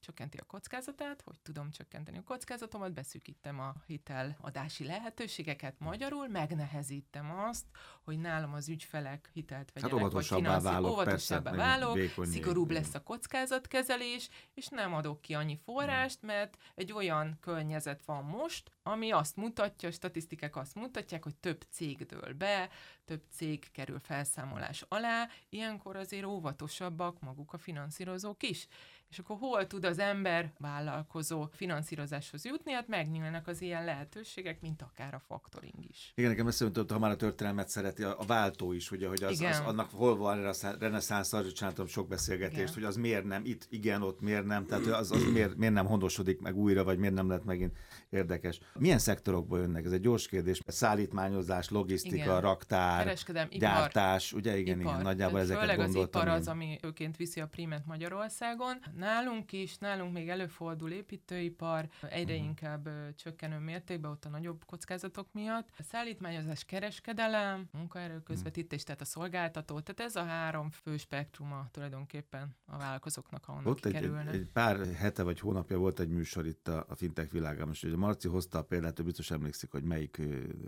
csökkenti 0.00 0.36
a 0.38 0.44
kockázatát, 0.44 1.22
hogy 1.22 1.40
tudom 1.42 1.70
csökkenteni 1.70 2.18
a 2.18 2.22
kockázatomat, 2.22 2.92
beszűkítem 2.92 3.60
a 3.60 3.74
hiteladási 3.86 4.84
lehetőségeket, 4.84 5.74
magyarul 5.78 6.28
megnehezítem 6.28 7.30
azt, 7.38 7.64
hogy 8.04 8.18
nálam 8.18 8.52
az 8.54 8.68
ügyfelek 8.68 9.30
hitelt 9.32 9.58
Hát 9.58 9.72
vegyenek, 9.72 9.94
vagy 9.94 10.02
óvatosabbá 10.02 10.40
finanszí- 10.42 10.70
válok, 10.70 10.90
óvatosabbá 10.90 11.50
persze, 11.50 11.66
válok, 11.66 11.94
vékony- 11.94 12.26
szigorúbb 12.26 12.70
lesz 12.70 12.94
a 12.94 13.02
kockázatkezelés, 13.02 14.28
és 14.54 14.68
nem 14.68 14.94
adok 14.94 15.20
ki 15.20 15.34
annyi 15.34 15.56
forrást, 15.64 16.22
mert 16.22 16.56
egy 16.74 16.92
olyan 16.92 17.36
környezet 17.40 18.04
van 18.04 18.24
most, 18.24 18.70
ami 18.82 19.10
azt 19.10 19.36
mutatja, 19.36 19.88
a 19.88 19.92
statisztikák 19.92 20.56
azt 20.56 20.74
mutatják, 20.74 21.22
hogy 21.22 21.34
több 21.36 21.64
cég 21.70 22.06
dől 22.06 22.34
be, 22.34 22.68
több 23.04 23.22
cég 23.30 23.70
kerül 23.72 23.98
felszámolás 24.00 24.84
alá, 24.88 25.28
ilyenkor 25.48 25.96
azért 25.96 26.24
óvatosabbak 26.24 27.20
maguk 27.20 27.52
a 27.52 27.58
finanszírozók 27.58 28.42
is. 28.42 28.66
És 29.10 29.18
akkor 29.18 29.36
hol 29.40 29.66
tud 29.66 29.84
az 29.84 29.98
ember 29.98 30.52
vállalkozó 30.58 31.48
finanszírozáshoz 31.52 32.44
jutni? 32.44 32.72
Hát 32.72 32.88
megnyílnak 32.88 33.46
az 33.46 33.60
ilyen 33.60 33.84
lehetőségek, 33.84 34.60
mint 34.60 34.82
akár 34.82 35.14
a 35.14 35.18
faktoring 35.18 35.84
is. 35.88 36.12
Igen, 36.14 36.30
nekem 36.30 36.46
eszembe 36.46 36.82
ha 36.88 36.98
már 36.98 37.10
a 37.10 37.16
történelmet 37.16 37.68
szereti, 37.68 38.02
a, 38.02 38.20
a 38.20 38.24
váltó 38.26 38.72
is, 38.72 38.90
ugye, 38.90 39.08
hogy 39.08 39.22
az, 39.22 39.30
az, 39.30 39.40
Igen. 39.40 39.64
annak 39.64 39.90
hol 39.90 40.16
van 40.16 40.36
reneszánsz, 40.36 40.78
reneszánsz 40.78 41.32
arról 41.32 41.52
csináltam 41.52 41.86
sok 41.86 42.08
beszélgetést, 42.08 42.60
Igen. 42.60 42.74
hogy 42.74 42.84
az 42.84 42.96
miért 42.96 43.24
nem, 43.24 43.44
itt 43.44 43.66
igen, 43.70 44.02
ott 44.02 44.20
miért 44.20 44.44
nem, 44.44 44.66
tehát 44.66 44.86
az, 44.86 45.10
az 45.10 45.24
miért, 45.32 45.56
miért 45.56 45.74
nem 45.74 45.86
hondosodik 45.86 46.40
meg 46.40 46.56
újra, 46.56 46.84
vagy 46.84 46.98
miért 46.98 47.14
nem 47.14 47.28
lett 47.28 47.44
megint 47.44 47.76
érdekes. 48.10 48.60
Milyen 48.78 48.98
szektorokból 48.98 49.58
jönnek? 49.58 49.84
Ez 49.84 49.92
egy 49.92 50.00
gyors 50.00 50.28
kérdés. 50.28 50.60
Szállítmányozás, 50.66 51.68
logisztika, 51.70 52.14
Igen. 52.14 52.40
raktár, 52.40 53.02
Kereskedelem, 53.04 53.46
ipar, 53.50 53.60
gyártás, 53.60 54.32
ugye 54.32 54.56
igen, 54.58 54.80
ipar. 54.80 54.92
igen, 54.92 55.02
nagyjából 55.04 55.40
ezeket 55.40 55.60
Főleg 55.60 55.78
az 55.78 55.84
gondoltam. 55.84 56.20
ipar 56.22 56.32
én. 56.34 56.40
az, 56.40 56.48
ami 56.48 56.78
őként 56.82 57.16
viszi 57.16 57.40
a 57.40 57.46
prímet 57.46 57.86
Magyarországon. 57.86 58.76
Nálunk 58.96 59.52
is, 59.52 59.76
nálunk 59.78 60.12
még 60.12 60.28
előfordul 60.28 60.90
építőipar, 60.90 61.88
egyre 62.08 62.34
Mhm. 62.34 62.44
inkább 62.44 62.88
csökkenő 63.16 63.58
mértékben 63.58 64.10
ott 64.10 64.24
a 64.24 64.28
nagyobb 64.28 64.64
kockázatok 64.64 65.28
miatt. 65.32 65.68
A 65.78 65.82
szállítmányozás, 65.82 66.64
kereskedelem, 66.64 67.68
munkaerő 67.72 68.22
közvetítés, 68.22 68.82
tehát 68.82 69.00
a 69.00 69.04
szolgáltató, 69.04 69.80
tehát 69.80 70.10
ez 70.10 70.16
a 70.16 70.24
három 70.24 70.70
fő 70.70 70.96
spektruma 70.96 71.68
tulajdonképpen 71.70 72.56
a 72.66 72.76
vállalkozóknak, 72.78 73.48
ahonnan 73.48 73.66
Ott 73.72 73.84
egy, 73.84 74.10
egy 74.32 74.46
pár 74.52 74.94
hete 74.94 75.22
vagy 75.22 75.40
hónapja 75.40 75.78
volt 75.78 76.00
egy 76.00 76.08
műsor 76.08 76.46
itt 76.46 76.68
a, 76.68 76.84
a 76.88 76.94
fintech 76.94 77.32
világában, 77.32 77.72
és 77.72 77.82
ugye 77.82 77.96
Marci 77.98 78.28
hozta 78.28 78.58
a 78.58 78.62
példát, 78.62 78.96
hogy 78.96 79.04
biztos 79.04 79.30
emlékszik, 79.30 79.70
hogy 79.70 79.82
melyik 79.82 80.20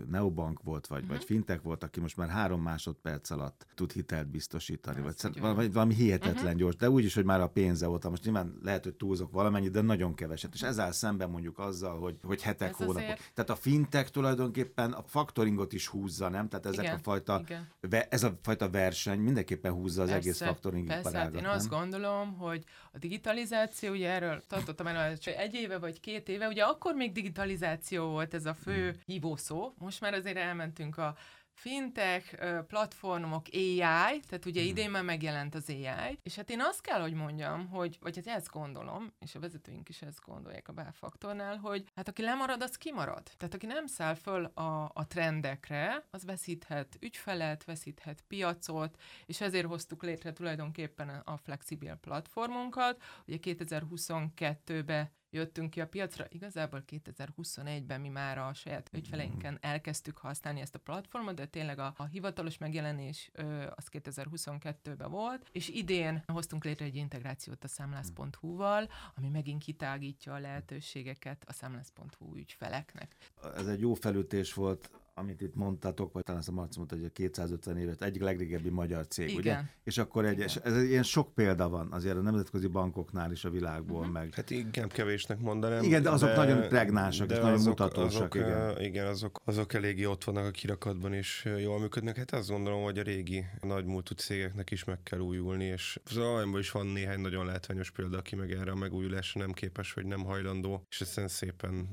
neobank 0.09 0.61
volt, 0.63 0.87
vagy, 0.87 1.01
Mhm. 1.01 1.11
vagy 1.11 1.23
fintech 1.23 1.63
volt, 1.63 1.83
aki 1.83 1.99
most 1.99 2.17
már 2.17 2.29
három 2.29 2.61
másodperc 2.61 3.29
alatt 3.29 3.65
tud 3.75 3.91
hitelt 3.91 4.27
biztosítani, 4.27 4.97
Ez 5.07 5.21
vagy 5.23 5.39
valami, 5.39 5.69
valami 5.69 5.93
hihetetlen 5.93 6.45
Mhm. 6.51 6.57
gyors, 6.57 6.75
de 6.75 6.89
úgy 6.89 7.03
is, 7.03 7.13
hogy 7.13 7.25
már 7.25 7.41
a 7.41 7.47
pénze 7.49 7.87
volt, 7.87 8.09
most 8.09 8.23
nyilván 8.23 8.57
lehet, 8.63 8.83
hogy 8.83 8.93
túlzok 8.95 9.31
valamennyit, 9.31 9.71
de 9.71 9.81
nagyon 9.81 10.13
keveset, 10.15 10.53
és 10.53 10.61
ez 10.61 10.79
áll 10.79 10.91
szemben 10.91 11.29
mondjuk 11.29 11.59
azzal, 11.59 11.99
hogy, 11.99 12.15
hogy 12.23 12.41
hetek, 12.41 12.69
Ez 12.69 12.75
hónapok. 12.75 13.01
azért- 13.01 13.31
Tehát 13.33 13.49
a 13.49 13.55
fintech 13.55 14.09
tulajdonképpen 14.11 14.91
a 14.91 15.03
faktoringot 15.03 15.73
is 15.73 15.87
húzza, 15.87 16.29
nem? 16.29 16.47
Tehát 16.49 16.65
ezek 16.65 16.83
Igen, 16.83 16.95
a 16.95 16.99
fajta, 16.99 17.39
Igen. 17.43 17.67
ve, 17.79 18.07
ez 18.09 18.23
a 18.23 18.39
fajta 18.41 18.69
verseny 18.69 19.19
mindenképpen 19.19 19.71
húzza 19.71 20.01
az 20.01 20.09
Persze, 20.09 20.27
egész 20.27 20.41
faktoring 20.41 20.87
Persze, 20.87 21.01
hát 21.03 21.11
iparágat, 21.11 21.35
én 21.35 21.41
nem? 21.41 21.51
azt 21.51 21.69
gondolom, 21.69 22.33
hogy 22.37 22.63
a 22.91 22.97
digitalizáció, 22.97 23.91
ugye 23.91 24.09
erről 24.09 24.41
tartottam 24.47 24.87
el, 24.87 25.09
hogy 25.09 25.33
egy 25.37 25.53
éve 25.53 25.77
vagy 25.79 25.99
két 25.99 26.29
éve, 26.29 26.47
ugye 26.47 26.63
akkor 26.63 26.93
még 26.95 27.11
digitalizáció 27.21 28.07
volt 28.09 28.33
ez 28.33 28.45
a 28.45 28.51
Hmm. 28.53 28.61
fő 28.61 28.95
hívószó, 29.05 29.73
most 29.77 30.01
már 30.01 30.13
azért 30.13 30.37
elmentünk 30.37 30.97
a 30.97 31.15
fintech, 31.53 32.35
platformok, 32.67 33.45
AI, 33.51 34.19
tehát 34.27 34.45
ugye 34.45 34.61
Mhm. 34.61 34.69
idén 34.69 34.89
már 34.89 35.03
megjelent 35.03 35.55
az 35.55 35.69
AI, 35.69 36.19
és 36.23 36.35
hát 36.35 36.49
én 36.49 36.61
azt 36.61 36.81
kell, 36.81 37.01
hogy 37.01 37.13
mondjam, 37.13 37.67
hogy, 37.67 37.97
vagy 38.01 38.15
hát 38.15 38.27
ezt 38.37 38.49
gondolom, 38.49 39.13
és 39.19 39.35
a 39.35 39.39
vezetőink 39.39 39.89
is 39.89 40.01
ezt 40.01 40.21
gondolják 40.25 40.67
a 40.67 40.71
Bálfaktornál, 40.73 41.57
hogy 41.57 41.83
hát 41.95 42.07
aki 42.07 42.21
lemarad, 42.21 42.61
az 42.61 42.75
kimarad. 42.77 43.23
Tehát 43.37 43.53
aki 43.53 43.65
nem 43.65 43.85
száll 43.85 44.13
föl 44.13 44.45
a, 44.45 44.91
a 44.93 45.07
trendekre, 45.07 46.05
az 46.09 46.25
veszíthet 46.25 46.97
ügyfelet, 46.99 47.63
veszíthet 47.63 48.23
piacot, 48.27 49.01
és 49.25 49.41
ezért 49.41 49.65
hoztuk 49.67 50.03
létre 50.03 50.33
tulajdonképpen 50.33 51.09
a 51.09 51.37
flexibil 51.37 51.95
platformunkat. 51.95 53.01
Ugye 53.27 53.37
2022-ben 53.41 55.11
jöttünk 55.31 55.69
ki 55.69 55.81
a 55.81 55.87
piacra, 55.87 56.25
igazából 56.29 56.83
2021-ben 56.87 58.01
mi 58.01 58.09
már 58.09 58.37
a 58.37 58.53
saját 58.53 58.89
ügyfeleinken 58.93 59.57
elkezdtük 59.61 60.17
használni 60.17 60.61
ezt 60.61 60.75
a 60.75 60.79
platformot, 60.79 61.35
de 61.35 61.45
tényleg 61.45 61.79
a, 61.79 61.93
a 61.97 62.05
hivatalos 62.05 62.57
megjelenés 62.57 63.31
az 63.75 63.87
2022-ben 63.91 65.11
volt, 65.11 65.49
és 65.51 65.69
idén 65.69 66.23
hoztunk 66.27 66.63
létre 66.63 66.85
egy 66.85 66.95
integrációt 66.95 67.63
a 67.63 67.67
számlász.hu-val, 67.67 68.89
ami 69.15 69.29
megint 69.29 69.63
kitágítja 69.63 70.33
a 70.33 70.39
lehetőségeket 70.39 71.43
a 71.47 71.53
számlász.hu 71.53 72.35
ügyfeleknek. 72.35 73.15
ez 73.55 73.67
egy 73.67 73.79
jó 73.79 73.93
felütés 73.93 74.53
volt, 74.53 75.00
amit 75.13 75.41
itt 75.41 75.55
mondtatok, 75.55 76.13
vagy 76.13 76.23
talán 76.23 76.39
ezt 76.39 76.49
a 76.49 76.51
Marci 76.51 76.77
mondta, 76.77 76.95
hogy 76.95 77.05
a 77.05 77.09
250 77.09 77.77
évet 77.77 78.01
egyik 78.01 78.21
legrégebbi 78.21 78.69
magyar 78.69 79.07
cég, 79.07 79.35
ugye? 79.35 79.39
Igen. 79.51 79.69
És 79.83 79.97
akkor 79.97 80.25
egy, 80.25 80.33
Igen. 80.33 80.47
és 80.47 80.55
ez 80.55 80.83
ilyen 80.83 81.03
sok 81.03 81.33
példa 81.33 81.69
van 81.69 81.91
azért 81.91 82.15
a 82.15 82.21
nemzetközi 82.21 82.67
bankoknál 82.67 83.31
is 83.31 83.45
a 83.45 83.49
világból, 83.49 84.01
Mhm. 84.03 84.11
meg. 84.11 84.33
Hát 84.33 84.49
igen, 84.49 84.89
kevésnek 84.89 85.39
mondanám. 85.39 85.83
Igen, 85.83 86.03
de 86.03 86.09
azok 86.09 86.35
nagyon 86.35 86.67
pregnánsak 86.67 87.31
és 87.31 87.37
nagyon 87.37 87.61
mutatósak, 87.61 88.21
Azok, 88.21 88.35
igen. 88.35 88.81
igen, 88.81 89.07
azok, 89.07 89.39
azok 89.45 89.73
eléggé 89.73 90.05
ott 90.05 90.23
vannak 90.23 90.45
a 90.45 90.51
kirakatban, 90.51 91.13
és 91.13 91.49
jól 91.61 91.79
működnek. 91.79 92.15
Hát 92.17 92.31
azt 92.31 92.49
gondolom, 92.49 92.83
hogy 92.83 92.97
a 92.99 93.03
régi 93.03 93.45
nagy 93.61 93.85
múltú 93.85 94.13
cégeknek 94.13 94.71
is 94.71 94.83
meg 94.83 95.03
kell 95.03 95.19
újulni, 95.19 95.65
és 95.65 95.99
az 96.05 96.17
olyanból 96.17 96.59
is 96.59 96.71
van 96.71 96.85
néhány 96.87 97.19
nagyon 97.19 97.45
látványos 97.45 97.91
példa, 97.91 98.17
aki 98.17 98.35
meg 98.35 98.51
erre 98.51 98.71
a 98.71 98.75
megújulásra 98.75 99.39
nem 99.41 99.51
képes, 99.51 99.93
vagy 99.93 100.05
nem 100.05 100.23
hajlandó, 100.23 100.85
és 100.89 101.01
aztán 101.01 101.27
szépen 101.27 101.89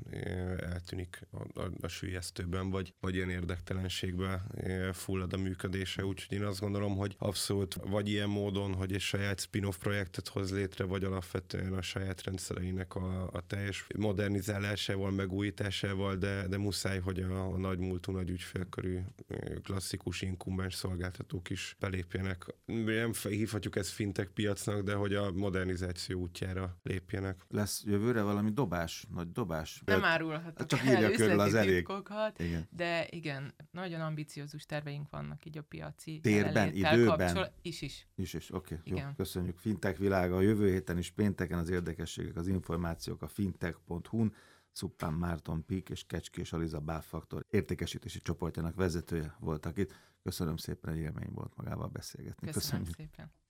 eltűnik 0.73 1.27
a, 1.31 1.61
a, 1.61 1.71
a 1.81 1.89
sülyeztőben, 1.89 2.71
vagy, 2.71 2.95
vagy 3.01 3.18
ilyen 3.19 3.31
érdektelenségbe 3.31 4.45
ö, 4.55 4.89
fullad 4.93 5.33
a 5.33 5.37
működése. 5.37 6.05
Úgyhogy 6.05 6.39
én 6.39 6.45
azt 6.45 6.61
gondolom, 6.61 6.97
hogy 6.97 7.15
abszolút 7.19 7.75
vagy 7.75 8.09
ilyen 8.09 8.29
módon, 8.29 8.75
hogy 8.75 8.93
egy 8.93 9.01
saját 9.01 9.41
spin-off 9.41 9.77
projektet 9.77 10.29
hoz 10.29 10.53
létre, 10.53 10.85
vagy 10.85 11.05
alapvetően 11.05 11.73
a 11.73 11.83
saját 11.83 12.23
rendszereinek 12.23 12.95
a, 12.95 13.31
a 13.33 13.47
teljes 13.47 13.87
modernizálásával, 13.97 15.11
megújításával, 15.11 16.17
de, 16.17 16.47
de 16.49 16.59
muszáj, 16.59 16.99
hogy 16.99 17.21
a, 17.21 17.53
a 17.53 17.59
nagy 17.59 17.79
múltú, 17.79 18.13
nagy 18.13 18.31
ügyfélkörű 18.31 18.99
ö, 19.27 19.61
klasszikus 19.61 20.23
inkubáns 20.23 20.75
szolgáltatók 20.75 21.51
is 21.51 21.77
belépjenek. 21.79 22.47
Nem 22.65 23.13
hívhatjuk 23.29 23.77
ezt 23.77 23.91
fintech 23.91 24.31
piacnak, 24.31 24.83
de 24.83 24.95
hogy 24.95 25.15
a 25.15 25.33
modernizáció 25.33 26.21
útjára 26.21 26.79
lépjenek. 26.83 27.45
Lesz 27.49 27.83
jövőre 27.87 28.23
valami 28.23 28.51
dobás, 28.51 29.05
nagy 29.15 29.33
dobás? 29.33 29.83
Nem 29.85 30.05
árulhatok 30.05 30.67
Csak 30.67 30.81
el 30.81 30.95
írja 30.95 31.11
körül, 31.11 31.41
az 31.41 31.47
üzleti 31.47 31.69
elég. 31.69 31.87
titkokat, 31.87 32.39
Igen. 32.39 32.69
de 32.71 32.98
igen, 33.11 33.55
nagyon 33.71 34.01
ambiciózus 34.01 34.67
terveink 34.67 35.11
vannak 35.11 35.45
így 35.45 35.59
a 35.59 35.63
piaci 35.63 36.21
Térben, 36.21 36.75
időben? 36.75 37.07
kapcsol- 37.35 37.53
Is 37.63 37.83
is. 37.83 38.07
Is, 38.15 38.35
is, 38.35 38.55
oké, 38.55 38.75
okay, 38.75 38.99
jó, 38.99 39.07
köszönjük. 39.17 39.59
Fintech 39.59 39.99
világa 39.99 40.37
a 40.37 40.41
jövő 40.41 40.71
héten 40.71 40.99
is 40.99 41.11
pénteken 41.11 41.59
az 41.59 41.69
érdekességek, 41.71 42.37
az 42.37 42.47
információk 42.47 43.23
a 43.23 43.29
fintech.hu-n. 43.29 44.35
Szuppán 44.73 45.13
Márton 45.13 45.65
Pík 45.65 45.89
és 45.89 46.05
Kecskés 46.07 46.53
Aliza 46.53 46.81
Báfaktor 46.81 47.45
értékesítési 47.51 48.21
csoportjának 48.23 48.75
vezetője 48.75 49.37
voltak 49.39 49.79
itt. 49.79 49.95
Köszönöm 50.23 50.57
szépen, 50.57 50.93
egy 50.93 50.99
élmény 51.01 51.31
volt 51.33 51.57
magával 51.57 51.89
beszélgetni. 51.89 52.51
Köszönöm 52.51 52.85
Köszönjük. 52.85 52.97
szépen. 53.13 53.33